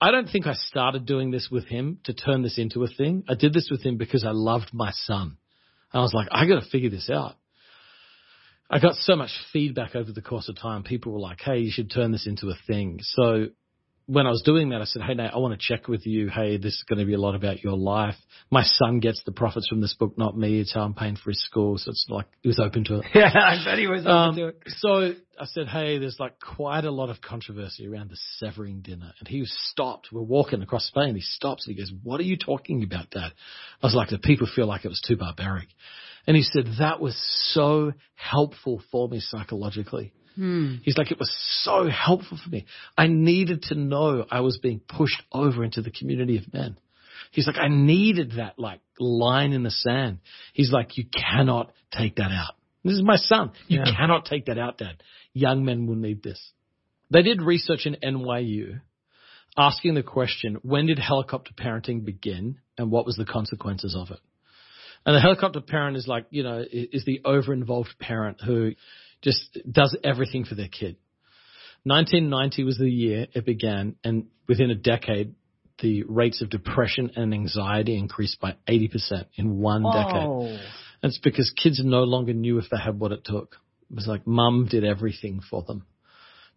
I 0.00 0.10
don't 0.10 0.28
think 0.28 0.46
I 0.46 0.54
started 0.54 1.06
doing 1.06 1.30
this 1.30 1.48
with 1.50 1.66
him 1.66 1.98
to 2.04 2.12
turn 2.12 2.42
this 2.42 2.58
into 2.58 2.84
a 2.84 2.88
thing. 2.88 3.24
I 3.28 3.34
did 3.34 3.54
this 3.54 3.68
with 3.70 3.82
him 3.82 3.96
because 3.96 4.24
I 4.24 4.32
loved 4.32 4.70
my 4.72 4.90
son. 4.92 5.38
And 5.92 6.00
I 6.00 6.02
was 6.02 6.12
like, 6.12 6.28
I 6.30 6.46
got 6.46 6.62
to 6.62 6.68
figure 6.70 6.90
this 6.90 7.08
out. 7.08 7.36
I 8.68 8.78
got 8.78 8.96
so 8.96 9.16
much 9.16 9.30
feedback 9.52 9.94
over 9.94 10.12
the 10.12 10.20
course 10.20 10.48
of 10.48 10.58
time. 10.58 10.82
People 10.82 11.12
were 11.12 11.20
like, 11.20 11.40
hey, 11.40 11.58
you 11.58 11.70
should 11.70 11.90
turn 11.90 12.12
this 12.12 12.26
into 12.26 12.48
a 12.48 12.56
thing. 12.66 12.98
So 13.00 13.46
when 14.06 14.26
I 14.26 14.30
was 14.30 14.42
doing 14.44 14.68
that, 14.68 14.80
I 14.80 14.84
said, 14.84 15.02
hey, 15.02 15.14
Nate, 15.14 15.32
I 15.34 15.38
want 15.38 15.58
to 15.58 15.66
check 15.74 15.88
with 15.88 16.06
you. 16.06 16.28
Hey, 16.28 16.58
this 16.58 16.74
is 16.74 16.84
going 16.88 17.00
to 17.00 17.04
be 17.04 17.14
a 17.14 17.20
lot 17.20 17.34
about 17.34 17.64
your 17.64 17.76
life. 17.76 18.14
My 18.50 18.62
son 18.62 19.00
gets 19.00 19.20
the 19.26 19.32
profits 19.32 19.66
from 19.68 19.80
this 19.80 19.94
book, 19.94 20.16
not 20.16 20.36
me. 20.38 20.60
It's 20.60 20.72
how 20.72 20.82
I'm 20.82 20.94
paying 20.94 21.16
for 21.16 21.30
his 21.30 21.42
school. 21.44 21.76
So 21.76 21.90
it's 21.90 22.06
like, 22.08 22.26
he 22.42 22.48
was 22.48 22.60
open 22.60 22.84
to 22.84 23.00
it. 23.00 23.06
Yeah, 23.14 23.30
I 23.34 23.64
bet 23.64 23.78
he 23.78 23.88
was 23.88 24.02
open 24.02 24.12
Um, 24.12 24.36
to 24.36 24.46
it. 24.48 24.62
so 24.68 25.12
I 25.40 25.44
said, 25.46 25.66
hey, 25.66 25.98
there's 25.98 26.18
like 26.20 26.34
quite 26.38 26.84
a 26.84 26.90
lot 26.92 27.10
of 27.10 27.20
controversy 27.20 27.88
around 27.88 28.10
the 28.10 28.16
severing 28.38 28.80
dinner. 28.80 29.12
And 29.18 29.26
he 29.26 29.40
was 29.40 29.52
stopped. 29.70 30.08
We're 30.12 30.22
walking 30.22 30.62
across 30.62 30.86
Spain. 30.86 31.16
He 31.16 31.20
stops 31.22 31.66
and 31.66 31.74
he 31.74 31.82
goes, 31.82 31.92
what 32.04 32.20
are 32.20 32.24
you 32.24 32.36
talking 32.36 32.84
about, 32.84 33.10
Dad? 33.10 33.32
I 33.82 33.86
was 33.86 33.94
like, 33.94 34.10
the 34.10 34.18
people 34.18 34.46
feel 34.54 34.66
like 34.66 34.84
it 34.84 34.88
was 34.88 35.02
too 35.04 35.16
barbaric. 35.16 35.66
And 36.28 36.36
he 36.36 36.42
said, 36.44 36.66
that 36.78 37.00
was 37.00 37.16
so 37.54 37.92
helpful 38.14 38.82
for 38.92 39.08
me 39.08 39.18
psychologically. 39.20 40.12
Hmm. 40.36 40.76
He's 40.82 40.96
like, 40.96 41.10
it 41.10 41.18
was 41.18 41.34
so 41.62 41.88
helpful 41.88 42.38
for 42.42 42.50
me. 42.50 42.66
I 42.96 43.06
needed 43.06 43.62
to 43.64 43.74
know 43.74 44.24
I 44.30 44.40
was 44.40 44.58
being 44.58 44.80
pushed 44.80 45.22
over 45.32 45.64
into 45.64 45.82
the 45.82 45.90
community 45.90 46.36
of 46.36 46.52
men. 46.52 46.78
He's 47.32 47.46
like, 47.46 47.56
I 47.56 47.68
needed 47.68 48.32
that 48.36 48.58
like 48.58 48.80
line 49.00 49.52
in 49.52 49.62
the 49.62 49.70
sand. 49.70 50.18
He's 50.52 50.70
like, 50.70 50.96
you 50.96 51.04
cannot 51.12 51.72
take 51.90 52.16
that 52.16 52.30
out. 52.30 52.54
This 52.84 52.94
is 52.94 53.02
my 53.02 53.16
son. 53.16 53.52
You 53.66 53.80
Yeah. 53.80 53.96
cannot 53.96 54.26
take 54.26 54.46
that 54.46 54.58
out, 54.58 54.78
Dad. 54.78 55.02
Young 55.32 55.64
men 55.64 55.86
will 55.86 55.96
need 55.96 56.22
this. 56.22 56.40
They 57.10 57.22
did 57.22 57.42
research 57.42 57.86
in 57.86 57.96
NYU 58.02 58.80
asking 59.56 59.94
the 59.94 60.02
question, 60.02 60.58
when 60.62 60.86
did 60.86 60.98
helicopter 60.98 61.52
parenting 61.58 62.04
begin 62.04 62.58
and 62.78 62.90
what 62.90 63.06
was 63.06 63.16
the 63.16 63.24
consequences 63.24 63.96
of 63.98 64.10
it? 64.10 64.20
And 65.04 65.14
the 65.14 65.20
helicopter 65.20 65.60
parent 65.60 65.96
is 65.96 66.06
like, 66.08 66.26
you 66.30 66.42
know, 66.42 66.64
is 66.70 67.04
the 67.04 67.20
over-involved 67.24 67.98
parent 68.00 68.40
who 68.44 68.72
just 69.22 69.58
does 69.70 69.96
everything 70.04 70.44
for 70.44 70.54
their 70.54 70.68
kid. 70.68 70.96
1990 71.84 72.64
was 72.64 72.78
the 72.78 72.90
year 72.90 73.26
it 73.32 73.46
began, 73.46 73.96
and 74.02 74.26
within 74.48 74.70
a 74.70 74.74
decade, 74.74 75.34
the 75.80 76.04
rates 76.04 76.42
of 76.42 76.50
depression 76.50 77.10
and 77.16 77.32
anxiety 77.32 77.96
increased 77.96 78.40
by 78.40 78.56
80% 78.68 79.26
in 79.36 79.58
one 79.58 79.82
decade. 79.82 80.26
Oh. 80.26 80.46
And 81.02 81.10
it's 81.10 81.18
because 81.18 81.52
kids 81.62 81.80
no 81.84 82.02
longer 82.04 82.32
knew 82.32 82.58
if 82.58 82.64
they 82.70 82.78
had 82.78 82.98
what 82.98 83.12
it 83.12 83.24
took. 83.24 83.56
It 83.90 83.94
was 83.94 84.06
like 84.06 84.26
mum 84.26 84.66
did 84.68 84.84
everything 84.84 85.40
for 85.48 85.62
them. 85.62 85.86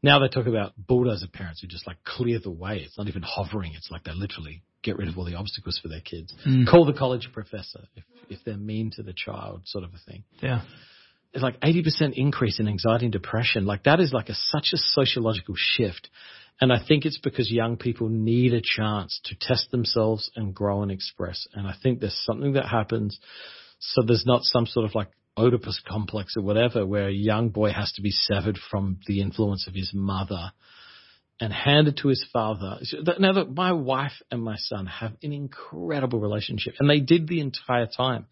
Now 0.02 0.20
they 0.20 0.30
talk 0.30 0.48
about 0.48 0.74
bulldozer 0.78 1.28
parents 1.28 1.62
who 1.62 1.68
just 1.68 1.86
like 1.86 2.04
clear 2.04 2.40
the 2.40 2.50
way. 2.50 2.80
It's 2.86 2.98
not 2.98 3.08
even 3.10 3.22
hovering. 3.22 3.74
It's 3.76 3.92
like 3.92 4.06
they 4.06 4.14
literally 4.14 4.64
get 4.82 4.98
rid 4.98 5.10
of 5.10 5.18
all 5.18 5.26
the 5.26 5.36
obstacles 5.36 5.78
for 5.82 5.90
their 5.90 6.00
kids. 6.00 6.34
Mm. 6.48 6.70
Call 6.70 6.86
the 6.86 6.94
college 6.94 7.30
professor 7.34 7.82
if, 7.96 8.04
if 8.30 8.40
they're 8.46 8.58
mean 8.58 8.92
to 8.96 9.04
the 9.04 9.14
child, 9.14 9.64
sort 9.66 9.84
of 9.84 9.92
a 9.94 10.12
thing 10.12 10.24
Yeah. 10.42 10.62
It's 11.34 11.44
like 11.44 11.60
80% 11.60 12.14
increase 12.14 12.60
in 12.60 12.68
anxiety 12.68 13.06
and 13.06 13.14
depression. 13.14 13.66
Like 13.66 13.84
that 13.84 14.00
is 14.00 14.12
like 14.14 14.30
a, 14.30 14.36
such 14.36 14.70
a 14.74 14.78
sociological 14.78 15.56
shift. 15.58 16.10
And 16.62 16.74
I 16.74 16.84
think 16.86 17.06
it's 17.06 17.20
because 17.20 17.52
young 17.52 17.78
people 17.78 18.10
need 18.10 18.54
a 18.54 18.62
chance 18.62 19.22
to 19.26 19.36
test 19.40 19.72
themselves 19.72 20.30
and 20.36 20.54
grow 20.54 20.82
and 20.82 20.92
express. 20.92 21.48
And 21.54 21.68
I 21.68 21.74
think 21.82 22.00
there's 22.00 22.22
something 22.26 22.54
that 22.54 22.68
happens. 22.68 23.20
So 23.80 24.02
there's 24.06 24.26
not 24.26 24.44
some 24.44 24.66
sort 24.66 24.86
of 24.86 24.96
like 24.96 25.10
Oedipus 25.38 25.82
complex 25.88 26.36
or 26.36 26.44
whatever 26.44 26.86
where 26.86 27.08
a 27.08 27.14
young 27.14 27.50
boy 27.50 27.72
has 27.72 27.92
to 27.94 28.02
be 28.02 28.12
severed 28.12 28.58
from 28.70 29.00
the 29.08 29.22
influence 29.22 29.68
of 29.68 29.74
his 29.74 29.92
mother 29.94 30.52
and 31.40 31.54
handed 31.54 31.98
to 31.98 32.10
his 32.10 32.26
father. 32.34 32.80
Now 33.20 33.34
that 33.34 33.56
my 33.56 33.72
wife 33.72 34.22
and 34.30 34.42
my 34.42 34.58
son 34.58 34.88
have 34.88 35.14
an 35.24 35.32
incredible 35.32 36.20
relationship 36.20 36.74
and 36.80 36.90
they 36.90 37.00
did 37.00 37.28
the 37.28 37.40
entire 37.40 37.88
time. 37.88 38.26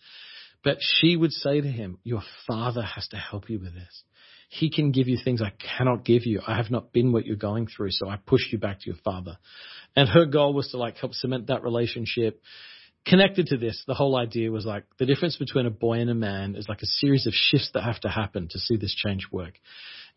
But 0.67 0.79
she 0.81 1.15
would 1.15 1.31
say 1.31 1.62
to 1.62 1.67
him, 1.69 1.97
Your 2.03 2.24
father 2.45 2.81
has 2.81 3.07
to 3.12 3.15
help 3.15 3.50
you 3.50 3.57
with 3.57 3.74
this. 3.74 4.03
He 4.50 4.69
can 4.69 4.91
give 4.91 5.07
you 5.07 5.17
things 5.17 5.41
I 5.41 5.53
cannot 5.77 6.03
give 6.03 6.25
you. 6.25 6.41
I 6.45 6.57
have 6.57 6.69
not 6.69 6.91
been 6.91 7.13
what 7.13 7.25
you're 7.25 7.38
going 7.38 7.67
through, 7.67 7.91
so 7.91 8.09
I 8.09 8.17
push 8.17 8.51
you 8.51 8.58
back 8.58 8.82
to 8.82 8.86
your 8.88 8.97
father. 9.01 9.38
And 9.95 10.10
her 10.10 10.25
goal 10.25 10.53
was 10.53 10.67
to 10.71 10.77
like 10.77 10.97
help 10.97 11.13
cement 11.13 11.47
that 11.47 11.63
relationship. 11.63 12.41
Connected 13.06 13.47
to 13.47 13.58
this, 13.58 13.82
the 13.88 13.93
whole 13.93 14.17
idea 14.17 14.51
was 14.51 14.65
like 14.65 14.84
the 14.99 15.06
difference 15.06 15.38
between 15.38 15.67
a 15.67 15.71
boy 15.71 15.99
and 15.99 16.10
a 16.10 16.13
man 16.13 16.58
is 16.58 16.67
like 16.67 16.82
a 16.82 16.86
series 16.86 17.27
of 17.27 17.34
shifts 17.34 17.71
that 17.73 17.84
have 17.84 18.01
to 18.01 18.10
happen 18.10 18.49
to 18.49 18.60
see 18.60 18.75
this 18.75 18.93
change 18.93 19.25
work. 19.32 19.53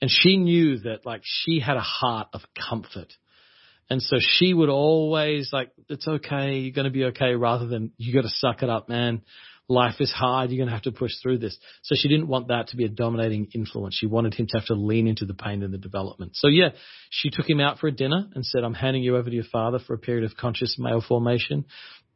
And 0.03 0.11
she 0.11 0.37
knew 0.37 0.79
that 0.79 1.07
like 1.07 1.21
she 1.23 1.61
had 1.61 1.77
a 1.77 1.81
heart 1.81 2.27
of 2.33 2.41
comfort. 2.69 3.13
And 3.89 4.03
so 4.03 4.17
she 4.19 4.53
would 4.53 4.69
always 4.69 5.51
like, 5.53 5.71
it's 5.89 6.09
okay, 6.09 6.59
you're 6.59 6.73
going 6.73 6.87
to 6.87 6.91
be 6.91 7.05
okay, 7.05 7.35
rather 7.35 7.69
than 7.69 7.93
you 7.99 8.13
got 8.13 8.23
to 8.23 8.35
suck 8.35 8.65
it 8.65 8.69
up, 8.69 8.89
man. 8.89 9.23
Life 9.71 10.01
is 10.01 10.11
hard. 10.11 10.51
You're 10.51 10.59
going 10.59 10.69
to 10.69 10.75
have 10.75 10.83
to 10.83 10.93
push 10.93 11.13
through 11.23 11.39
this. 11.39 11.57
So 11.83 11.95
she 11.97 12.09
didn't 12.09 12.27
want 12.27 12.49
that 12.49 12.69
to 12.69 12.77
be 12.77 12.85
a 12.85 12.89
dominating 12.89 13.47
influence. 13.55 13.95
She 13.95 14.07
wanted 14.07 14.35
him 14.35 14.49
to 14.49 14.59
have 14.59 14.67
to 14.67 14.75
lean 14.75 15.07
into 15.07 15.27
the 15.27 15.33
pain 15.33 15.63
and 15.63 15.73
the 15.73 15.79
development. 15.79 16.33
So 16.35 16.49
yeah, 16.49 16.71
she 17.11 17.31
took 17.31 17.49
him 17.49 17.61
out 17.61 17.79
for 17.79 17.87
a 17.87 17.93
dinner 17.93 18.29
and 18.35 18.45
said, 18.45 18.65
I'm 18.65 18.75
handing 18.75 19.05
you 19.05 19.17
over 19.17 19.31
to 19.31 19.35
your 19.35 19.45
father 19.45 19.79
for 19.79 19.95
a 19.95 19.99
period 19.99 20.25
of 20.25 20.37
conscious 20.37 20.75
male 20.77 21.01
formation. 21.01 21.67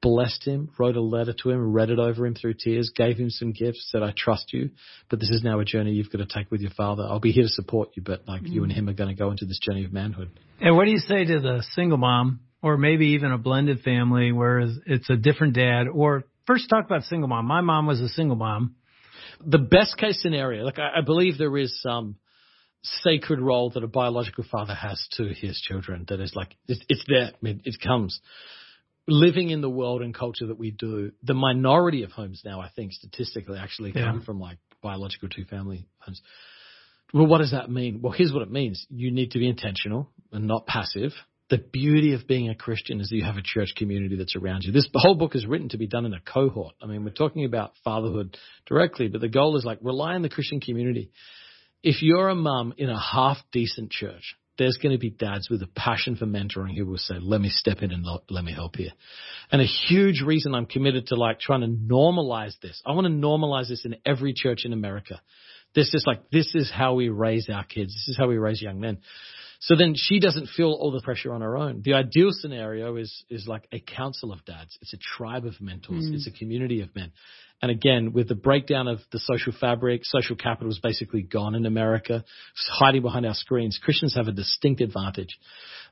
Blessed 0.03 0.45
him, 0.45 0.69
wrote 0.77 0.97
a 0.97 1.01
letter 1.01 1.33
to 1.45 1.51
him, 1.51 1.73
read 1.73 1.91
it 1.91 2.01
over 2.01 2.27
him 2.27 2.35
through 2.35 2.55
tears, 2.55 2.91
gave 2.95 3.17
him 3.17 3.31
some 3.31 3.53
gifts, 3.53 3.89
said, 3.91 4.03
I 4.03 4.13
trust 4.15 4.53
you, 4.53 4.71
but 5.09 5.21
this 5.21 5.31
is 5.31 5.43
now 5.45 5.61
a 5.61 5.65
journey 5.65 5.93
you've 5.93 6.11
got 6.11 6.19
to 6.19 6.27
take 6.27 6.51
with 6.51 6.61
your 6.61 6.73
father. 6.73 7.05
I'll 7.05 7.21
be 7.21 7.31
here 7.31 7.45
to 7.45 7.49
support 7.49 7.91
you, 7.95 8.03
but 8.03 8.27
like 8.27 8.43
you 8.45 8.65
and 8.65 8.73
mm. 8.73 8.77
him 8.77 8.89
are 8.89 8.95
going 8.95 9.09
to 9.09 9.19
go 9.19 9.31
into 9.31 9.47
this 9.47 9.61
journey 9.61 9.85
of 9.85 9.93
manhood. 9.93 10.29
And 10.61 10.77
what 10.77 10.87
do 10.87 10.91
you 10.91 10.99
say 10.99 11.25
to 11.25 11.41
the 11.41 11.65
single 11.75 11.99
mom, 11.99 12.41
or 12.63 12.77
maybe 12.77 13.11
even 13.11 13.31
a 13.31 13.39
blended 13.39 13.81
family 13.81 14.33
where 14.33 14.67
it's 14.87 15.09
a 15.09 15.17
different 15.17 15.55
dad? 15.55 15.87
Or 15.87 16.25
first, 16.47 16.69
talk 16.69 16.85
about 16.85 17.05
single 17.05 17.29
mom. 17.29 17.47
My 17.47 17.61
mom 17.61 17.87
was 17.87 18.01
a 18.01 18.09
single 18.09 18.37
mom. 18.37 18.77
the 19.45 19.59
best 19.59 19.97
case 19.97 20.21
scenario, 20.23 20.65
like 20.65 20.79
I, 20.79 20.99
I 20.99 21.01
believe 21.01 21.39
there 21.39 21.57
is 21.57 21.81
some 21.83 22.17
sacred 22.83 23.41
role 23.41 23.71
that 23.71 23.83
a 23.83 23.89
biological 23.89 24.45
father 24.51 24.75
has 24.75 25.07
to 25.13 25.25
his 25.33 25.59
children 25.61 26.05
that 26.09 26.21
is 26.21 26.35
like, 26.35 26.55
it's, 26.69 26.85
it's 26.89 27.05
there. 27.09 27.31
I 27.33 27.39
mean, 27.41 27.63
it 27.65 27.77
comes. 27.83 28.21
Living 29.07 29.51
in 29.51 29.61
the 29.61 29.71
world 29.71 30.03
and 30.03 30.15
culture 30.15 30.47
that 30.47 30.59
we 30.59 30.71
do, 30.71 31.13
the 31.23 31.35
minority 31.35 32.03
of 32.05 32.11
homes 32.11 32.43
now, 32.45 32.61
I 32.61 32.71
think 32.75 32.93
statistically 32.93 33.59
actually 33.59 33.93
Yeah. 33.95 34.05
come 34.05 34.23
from 34.23 34.41
like 34.41 34.59
biological 34.83 35.29
two 35.29 35.45
family 35.45 35.87
homes. 35.99 36.21
Well, 37.13 37.27
what 37.27 37.39
does 37.39 37.53
that 37.53 37.71
mean? 37.71 38.01
Well, 38.03 38.13
here's 38.13 38.33
what 38.33 38.43
it 38.43 38.51
means. 38.51 38.87
You 38.91 39.11
need 39.11 39.33
to 39.33 39.39
be 39.39 39.49
intentional 39.49 40.11
and 40.33 40.47
not 40.47 40.67
passive. 40.67 41.13
The 41.55 41.59
beauty 41.59 42.15
of 42.15 42.27
being 42.27 42.49
a 42.49 42.55
Christian 42.57 43.01
is 43.01 43.11
that 43.11 43.15
you 43.15 43.23
have 43.23 43.37
a 43.37 43.43
church 43.45 43.75
community 43.77 44.17
that's 44.17 44.35
around 44.35 44.65
you. 44.65 44.73
This 44.73 44.89
whole 44.93 45.15
book 45.15 45.37
is 45.37 45.47
written 45.47 45.69
to 45.69 45.79
be 45.79 45.87
done 45.87 46.05
in 46.05 46.13
a 46.13 46.19
cohort. 46.19 46.75
I 46.83 46.87
mean, 46.87 47.05
we're 47.05 47.11
talking 47.11 47.45
about 47.45 47.75
fatherhood 47.85 48.37
directly, 48.67 49.07
but 49.07 49.21
the 49.21 49.29
goal 49.29 49.57
is 49.57 49.65
like 49.65 49.79
rely 49.81 50.15
on 50.15 50.23
the 50.23 50.29
Christian 50.29 50.59
community. 50.59 51.13
If 51.81 52.03
you're 52.03 52.29
a 52.29 52.35
mum 52.35 52.75
in 52.77 52.91
a 52.91 52.99
half 52.99 53.37
decent 53.53 53.93
church, 53.93 54.35
there's 54.59 54.79
going 54.79 54.97
to 54.97 54.99
be 54.99 55.11
dads 55.11 55.49
with 55.49 55.63
a 55.63 55.69
passion 55.77 56.17
for 56.17 56.27
mentoring 56.27 56.77
who 56.77 56.87
will 56.87 56.99
say, 56.99 57.21
let 57.21 57.41
me 57.41 57.51
step 57.51 57.83
in 57.83 57.93
and 57.93 58.05
let 58.31 58.43
me 58.43 58.53
help 58.53 58.75
here. 58.75 58.91
And 59.53 59.63
a 59.63 59.65
huge 59.65 60.23
reason 60.23 60.57
I'm 60.57 60.67
committed 60.67 61.07
to 61.09 61.15
like 61.15 61.39
trying 61.39 61.61
to 61.61 61.69
normalize 61.69 62.59
this. 62.63 62.83
I 62.85 62.95
want 62.95 63.07
to 63.07 63.13
normalize 63.13 63.69
this 63.69 63.85
in 63.85 63.95
every 64.05 64.33
church 64.35 64.63
in 64.65 64.73
America. 64.73 65.23
This 65.73 65.95
is 65.95 66.03
like, 66.05 66.31
this 66.31 66.53
is 66.57 66.69
how 66.69 66.95
we 66.95 67.11
raise 67.11 67.49
our 67.49 67.65
kids. 67.65 67.93
This 67.93 68.09
is 68.09 68.17
how 68.17 68.27
we 68.27 68.39
raise 68.39 68.61
young 68.61 68.81
men. 68.81 68.99
So 69.61 69.77
then 69.77 69.95
she 69.97 70.21
doesn't 70.21 70.49
feel 70.49 70.73
all 70.73 70.91
the 70.91 71.01
pressure 71.01 71.33
on 71.33 71.41
her 71.41 71.57
own. 71.57 71.83
The 71.85 71.95
ideal 71.95 72.31
scenario 72.33 72.97
is 72.97 73.25
is 73.31 73.47
like 73.47 73.67
a 73.73 73.81
council 73.81 74.33
of 74.33 74.45
dads. 74.45 74.79
It's 74.83 74.93
a 74.93 74.99
tribe 74.99 75.47
of 75.47 75.61
mentors. 75.61 76.05
Mm. 76.05 76.15
It's 76.15 76.27
a 76.27 76.33
community 76.33 76.81
of 76.81 76.95
men. 76.95 77.13
And 77.63 77.71
again, 77.71 78.13
with 78.13 78.29
the 78.29 78.35
breakdown 78.35 78.89
of 78.89 78.99
the 79.11 79.19
social 79.19 79.53
fabric, 79.59 80.03
social 80.05 80.37
capital 80.37 80.71
is 80.71 80.81
basically 80.83 81.23
gone 81.23 81.55
in 81.55 81.65
America, 81.65 82.17
it's 82.17 82.71
hiding 82.71 83.01
behind 83.01 83.25
our 83.25 83.35
screens. 83.35 83.81
Christians 83.83 84.15
have 84.17 84.29
a 84.29 84.33
distinct 84.33 84.83
advantage 84.83 85.39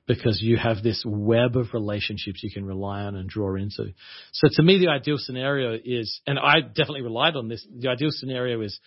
because 0.06 0.40
you 0.42 0.56
have 0.56 0.82
this 0.82 1.02
web 1.06 1.56
of 1.56 1.72
relationships 1.72 2.42
you 2.42 2.50
can 2.50 2.66
rely 2.66 3.02
on 3.02 3.14
and 3.14 3.28
draw 3.28 3.54
into. 3.54 3.94
So 4.32 4.48
to 4.52 4.62
me, 4.62 4.80
the 4.80 4.88
ideal 4.88 5.16
scenario 5.18 5.78
is, 5.82 6.20
and 6.26 6.38
I 6.38 6.60
definitely 6.60 7.02
relied 7.02 7.36
on 7.36 7.48
this, 7.48 7.66
the 7.74 7.88
ideal 7.88 8.10
scenario 8.10 8.60
is 8.60 8.78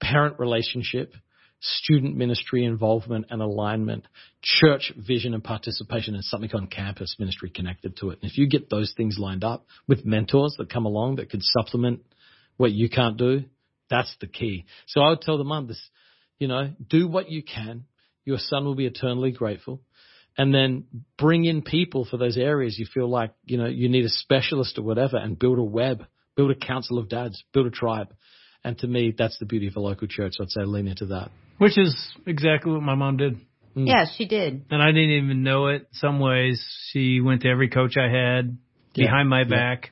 parent 0.00 0.38
relationship, 0.38 1.14
student 1.60 2.16
ministry 2.16 2.64
involvement 2.64 3.26
and 3.30 3.42
alignment, 3.42 4.06
church 4.42 4.92
vision 4.96 5.34
and 5.34 5.42
participation, 5.42 6.14
and 6.14 6.24
something 6.24 6.50
on 6.54 6.68
campus 6.68 7.16
ministry 7.18 7.50
connected 7.50 7.96
to 7.96 8.10
it. 8.10 8.18
And 8.22 8.30
if 8.30 8.38
you 8.38 8.48
get 8.48 8.70
those 8.70 8.94
things 8.96 9.16
lined 9.18 9.44
up 9.44 9.66
with 9.86 10.04
mentors 10.04 10.54
that 10.58 10.70
come 10.72 10.86
along 10.86 11.16
that 11.16 11.30
could 11.30 11.42
supplement 11.42 12.00
what 12.56 12.72
you 12.72 12.88
can't 12.88 13.16
do, 13.16 13.44
that's 13.90 14.14
the 14.20 14.26
key. 14.26 14.66
So 14.86 15.00
I 15.00 15.10
would 15.10 15.20
tell 15.20 15.38
the 15.38 15.44
mum 15.44 15.66
this, 15.66 15.80
you 16.38 16.48
know, 16.48 16.72
do 16.88 17.08
what 17.08 17.30
you 17.30 17.42
can. 17.42 17.84
Your 18.24 18.38
son 18.38 18.64
will 18.64 18.74
be 18.74 18.86
eternally 18.86 19.32
grateful. 19.32 19.80
And 20.36 20.54
then 20.54 20.84
bring 21.16 21.44
in 21.44 21.62
people 21.62 22.06
for 22.08 22.16
those 22.16 22.36
areas 22.36 22.78
you 22.78 22.86
feel 22.92 23.08
like, 23.08 23.32
you 23.44 23.56
know, 23.58 23.66
you 23.66 23.88
need 23.88 24.04
a 24.04 24.10
specialist 24.10 24.78
or 24.78 24.82
whatever 24.82 25.16
and 25.16 25.36
build 25.38 25.58
a 25.58 25.64
web, 25.64 26.04
build 26.36 26.52
a 26.52 26.54
council 26.54 26.98
of 26.98 27.08
dads, 27.08 27.42
build 27.52 27.66
a 27.66 27.70
tribe 27.70 28.14
And 28.64 28.76
to 28.78 28.86
me, 28.86 29.14
that's 29.16 29.38
the 29.38 29.46
beauty 29.46 29.68
of 29.68 29.76
a 29.76 29.80
local 29.80 30.08
church. 30.08 30.34
I'd 30.40 30.50
say 30.50 30.62
lean 30.64 30.88
into 30.88 31.06
that. 31.06 31.30
Which 31.58 31.78
is 31.78 31.94
exactly 32.26 32.72
what 32.72 32.82
my 32.82 32.94
mom 32.94 33.16
did. 33.16 33.34
Mm. 33.76 33.86
Yeah, 33.88 34.04
she 34.16 34.26
did. 34.26 34.64
And 34.70 34.82
I 34.82 34.86
didn't 34.86 35.10
even 35.24 35.42
know 35.42 35.68
it. 35.68 35.86
Some 35.92 36.18
ways 36.20 36.62
she 36.90 37.20
went 37.20 37.42
to 37.42 37.48
every 37.48 37.68
coach 37.68 37.96
I 37.96 38.08
had 38.10 38.58
Yeah. 38.94 39.06
behind 39.06 39.28
my 39.28 39.40
Yeah. 39.40 39.44
back 39.44 39.90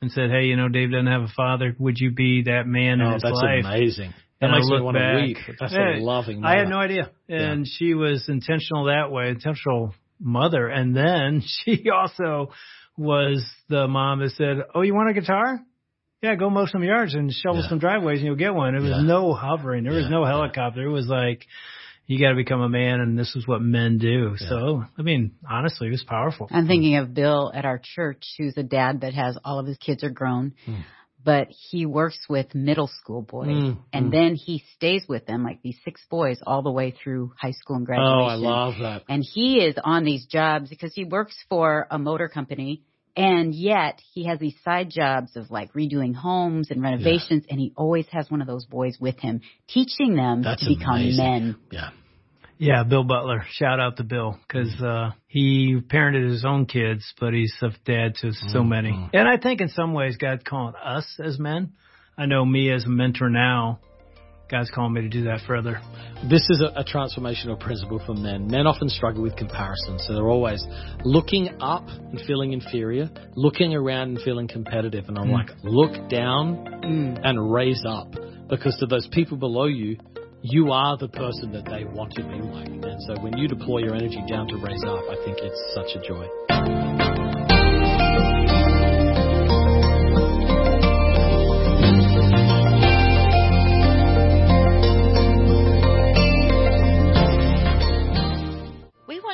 and 0.00 0.10
said, 0.10 0.30
"Hey, 0.30 0.46
you 0.46 0.56
know, 0.56 0.68
Dave 0.68 0.90
doesn't 0.90 1.06
have 1.06 1.22
a 1.22 1.28
father. 1.36 1.74
Would 1.78 1.98
you 1.98 2.10
be 2.12 2.42
that 2.42 2.66
man 2.66 3.00
in 3.00 3.06
Oh, 3.06 3.14
his 3.14 3.22
that's 3.22 3.34
life?" 3.34 3.64
amazing. 3.64 4.10
That 4.40 4.46
And 4.46 4.52
I 4.54 4.58
makes 4.58 4.70
me 4.70 4.80
want 4.80 4.94
back, 4.96 5.16
to 5.16 5.22
weep. 5.24 5.36
That's 5.58 5.72
yeah, 5.74 5.96
a 5.96 6.00
loving. 6.00 6.40
Mother. 6.40 6.54
I 6.54 6.58
had 6.60 6.68
no 6.68 6.78
idea. 6.78 7.10
And 7.28 7.66
she 7.66 7.94
was 7.94 8.28
intentional 8.28 8.84
that 8.84 9.10
way, 9.10 9.30
intentional 9.30 9.94
mother. 10.20 10.68
And 10.68 10.96
then 10.96 11.42
she 11.64 11.90
also 11.90 12.52
was 12.96 13.44
the 13.68 13.88
mom 13.88 14.20
that 14.20 14.30
said, 14.30 14.58
Oh, 14.74 14.82
you 14.82 14.94
want 14.94 15.10
a 15.10 15.14
guitar? 15.20 15.60
Yeah, 16.22 16.34
go 16.34 16.50
mow 16.50 16.66
some 16.66 16.82
yards 16.82 17.14
and 17.14 17.32
shovel 17.32 17.62
Yeah. 17.62 17.68
some 17.68 17.78
driveways 17.78 18.18
and 18.18 18.26
you'll 18.26 18.36
get 18.36 18.54
one. 18.54 18.74
It 18.74 18.80
was 18.82 18.90
Yeah. 18.90 19.02
no 19.02 19.32
hovering. 19.34 19.84
There 19.84 19.92
was 19.92 20.10
no 20.10 20.24
helicopter. 20.24 20.82
It 20.82 20.90
was 20.90 21.06
like, 21.08 21.46
you 22.06 22.18
got 22.18 22.30
to 22.30 22.34
become 22.34 22.60
a 22.60 22.68
man 22.68 23.00
and 23.00 23.16
this 23.18 23.36
is 23.36 23.46
what 23.46 23.62
men 23.62 23.98
do. 23.98 24.34
Yeah. 24.40 24.48
So, 24.48 24.84
I 24.98 25.02
mean, 25.02 25.32
honestly, 25.48 25.86
it 25.88 25.92
was 25.92 26.02
powerful. 26.04 26.48
I'm 26.50 26.66
thinking 26.66 26.96
of 26.96 27.14
Bill 27.14 27.52
at 27.54 27.64
our 27.64 27.78
church, 27.82 28.24
who's 28.36 28.56
a 28.56 28.62
dad 28.64 29.02
that 29.02 29.14
has 29.14 29.38
all 29.44 29.60
of 29.60 29.66
his 29.66 29.76
kids 29.78 30.02
are 30.02 30.10
grown, 30.10 30.54
Hmm. 30.64 30.74
but 31.22 31.48
he 31.50 31.86
works 31.86 32.18
with 32.28 32.52
middle 32.54 32.86
school 32.88 33.22
boys, 33.22 33.48
Mm, 33.48 33.76
and 33.92 34.06
mm. 34.06 34.10
then 34.10 34.34
he 34.34 34.64
stays 34.74 35.06
with 35.08 35.26
them, 35.26 35.44
like 35.44 35.60
these 35.62 35.78
six 35.84 36.04
boys, 36.10 36.40
all 36.46 36.62
the 36.62 36.70
way 36.72 36.90
through 36.92 37.32
high 37.38 37.50
school 37.52 37.76
and 37.76 37.86
graduation. 37.86 38.18
Oh, 38.20 38.24
I 38.24 38.34
love 38.34 38.78
that. 38.80 39.02
And 39.08 39.22
he 39.22 39.60
is 39.60 39.76
on 39.84 40.04
these 40.04 40.26
jobs 40.26 40.68
because 40.70 40.94
he 40.94 41.04
works 41.04 41.36
for 41.48 41.86
a 41.90 41.98
motor 41.98 42.28
company. 42.28 42.82
And 43.16 43.54
yet 43.54 44.00
he 44.12 44.26
has 44.26 44.38
these 44.38 44.54
side 44.64 44.90
jobs 44.90 45.36
of 45.36 45.50
like 45.50 45.72
redoing 45.72 46.14
homes 46.14 46.70
and 46.70 46.82
renovations. 46.82 47.44
And 47.50 47.58
he 47.58 47.72
always 47.76 48.06
has 48.12 48.30
one 48.30 48.40
of 48.40 48.46
those 48.46 48.64
boys 48.66 48.96
with 49.00 49.18
him, 49.18 49.40
teaching 49.68 50.14
them 50.14 50.42
That's 50.42 50.62
to 50.62 50.74
become 50.76 50.96
amazing. 50.96 51.16
men. 51.24 51.56
Yeah. 51.70 51.90
Yeah, 52.60 52.82
Bill 52.82 53.04
Butler. 53.04 53.44
Shout 53.52 53.78
out 53.78 53.96
to 53.98 54.04
Bill 54.04 54.36
because 54.46 54.74
uh, 54.82 55.10
he 55.28 55.80
parented 55.80 56.28
his 56.28 56.44
own 56.44 56.66
kids, 56.66 57.14
but 57.20 57.32
he's 57.32 57.54
a 57.62 57.68
dad 57.84 58.16
to 58.16 58.32
so 58.32 58.64
many. 58.64 59.08
And 59.12 59.28
I 59.28 59.36
think 59.36 59.60
in 59.60 59.68
some 59.68 59.92
ways 59.92 60.16
God's 60.16 60.42
calling 60.42 60.74
us 60.74 61.06
as 61.22 61.38
men. 61.38 61.74
I 62.16 62.26
know 62.26 62.44
me 62.44 62.72
as 62.72 62.84
a 62.84 62.88
mentor 62.88 63.30
now. 63.30 63.78
God's 64.50 64.70
calling 64.70 64.94
me 64.94 65.02
to 65.02 65.08
do 65.10 65.24
that 65.24 65.40
further. 65.46 65.78
This 66.28 66.48
is 66.48 66.62
a, 66.62 66.80
a 66.80 66.84
transformational 66.84 67.60
principle 67.60 68.00
for 68.06 68.14
men. 68.14 68.48
Men 68.48 68.66
often 68.66 68.88
struggle 68.88 69.22
with 69.22 69.36
comparison, 69.36 69.98
so 69.98 70.14
they're 70.14 70.30
always 70.30 70.64
looking 71.04 71.50
up 71.60 71.86
and 71.88 72.18
feeling 72.26 72.54
inferior, 72.54 73.10
looking 73.34 73.74
around 73.74 74.08
and 74.08 74.20
feeling 74.22 74.48
competitive. 74.48 75.04
And 75.08 75.18
I'm 75.18 75.28
Mm. 75.28 75.32
like, 75.32 75.50
look 75.62 76.08
down 76.08 76.56
Mm. 76.82 77.20
and 77.22 77.52
raise 77.52 77.84
up, 77.86 78.08
because 78.48 78.74
to 78.78 78.86
those 78.86 79.06
people 79.08 79.36
below 79.36 79.66
you, 79.66 79.98
you 80.40 80.72
are 80.72 80.96
the 80.96 81.08
person 81.08 81.52
that 81.52 81.66
they 81.66 81.84
want 81.84 82.12
to 82.14 82.22
be 82.22 82.40
like. 82.40 82.68
And 82.68 83.02
so 83.02 83.20
when 83.20 83.36
you 83.36 83.48
deploy 83.48 83.80
your 83.80 83.94
energy 83.94 84.22
down 84.28 84.48
to 84.48 84.56
raise 84.56 84.82
up, 84.84 85.04
I 85.10 85.16
think 85.24 85.38
it's 85.42 85.74
such 85.74 85.94
a 85.94 86.00
joy. 86.06 87.07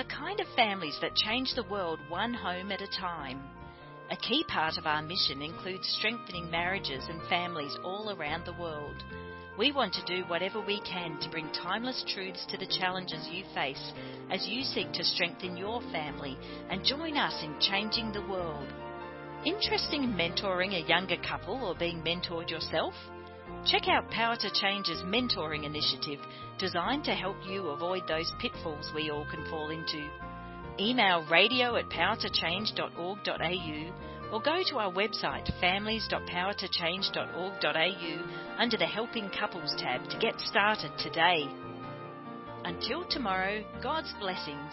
the 0.00 0.04
kind 0.04 0.40
of 0.40 0.46
families 0.56 0.96
that 1.02 1.14
change 1.14 1.52
the 1.54 1.62
world 1.64 2.00
one 2.08 2.32
home 2.32 2.72
at 2.72 2.80
a 2.80 2.86
time. 2.98 3.38
A 4.10 4.16
key 4.16 4.42
part 4.48 4.78
of 4.78 4.86
our 4.86 5.02
mission 5.02 5.42
includes 5.42 5.86
strengthening 5.98 6.50
marriages 6.50 7.04
and 7.10 7.20
families 7.28 7.76
all 7.84 8.08
around 8.08 8.46
the 8.46 8.58
world. 8.58 8.96
We 9.58 9.72
want 9.72 9.92
to 9.92 10.04
do 10.06 10.26
whatever 10.26 10.58
we 10.58 10.80
can 10.80 11.20
to 11.20 11.28
bring 11.28 11.52
timeless 11.52 12.02
truths 12.14 12.46
to 12.48 12.56
the 12.56 12.78
challenges 12.78 13.28
you 13.30 13.44
face 13.52 13.92
as 14.30 14.48
you 14.48 14.62
seek 14.62 14.90
to 14.92 15.04
strengthen 15.04 15.58
your 15.58 15.82
family 15.92 16.38
and 16.70 16.82
join 16.82 17.18
us 17.18 17.38
in 17.44 17.60
changing 17.60 18.12
the 18.12 18.26
world. 18.26 18.72
Interested 19.44 20.00
in 20.00 20.14
mentoring 20.14 20.82
a 20.82 20.88
younger 20.88 21.18
couple 21.18 21.62
or 21.62 21.74
being 21.74 22.00
mentored 22.00 22.48
yourself? 22.48 22.94
Check 23.66 23.88
out 23.88 24.10
Power 24.10 24.36
to 24.36 24.50
Change's 24.50 25.02
mentoring 25.02 25.64
initiative 25.64 26.20
designed 26.58 27.04
to 27.04 27.14
help 27.14 27.36
you 27.46 27.68
avoid 27.68 28.08
those 28.08 28.32
pitfalls 28.40 28.90
we 28.94 29.10
all 29.10 29.26
can 29.30 29.44
fall 29.50 29.68
into. 29.70 30.08
Email 30.78 31.26
radio 31.30 31.76
at 31.76 31.90
powertochange.org.au 31.90 34.32
or 34.32 34.40
go 34.40 34.62
to 34.70 34.78
our 34.78 34.90
website 34.92 35.50
families.powertochange.org.au 35.60 38.58
under 38.58 38.76
the 38.76 38.86
Helping 38.86 39.30
Couples 39.30 39.74
tab 39.76 40.08
to 40.08 40.18
get 40.18 40.40
started 40.40 40.92
today. 40.98 41.48
Until 42.64 43.04
tomorrow, 43.08 43.64
God's 43.82 44.12
blessings. 44.20 44.72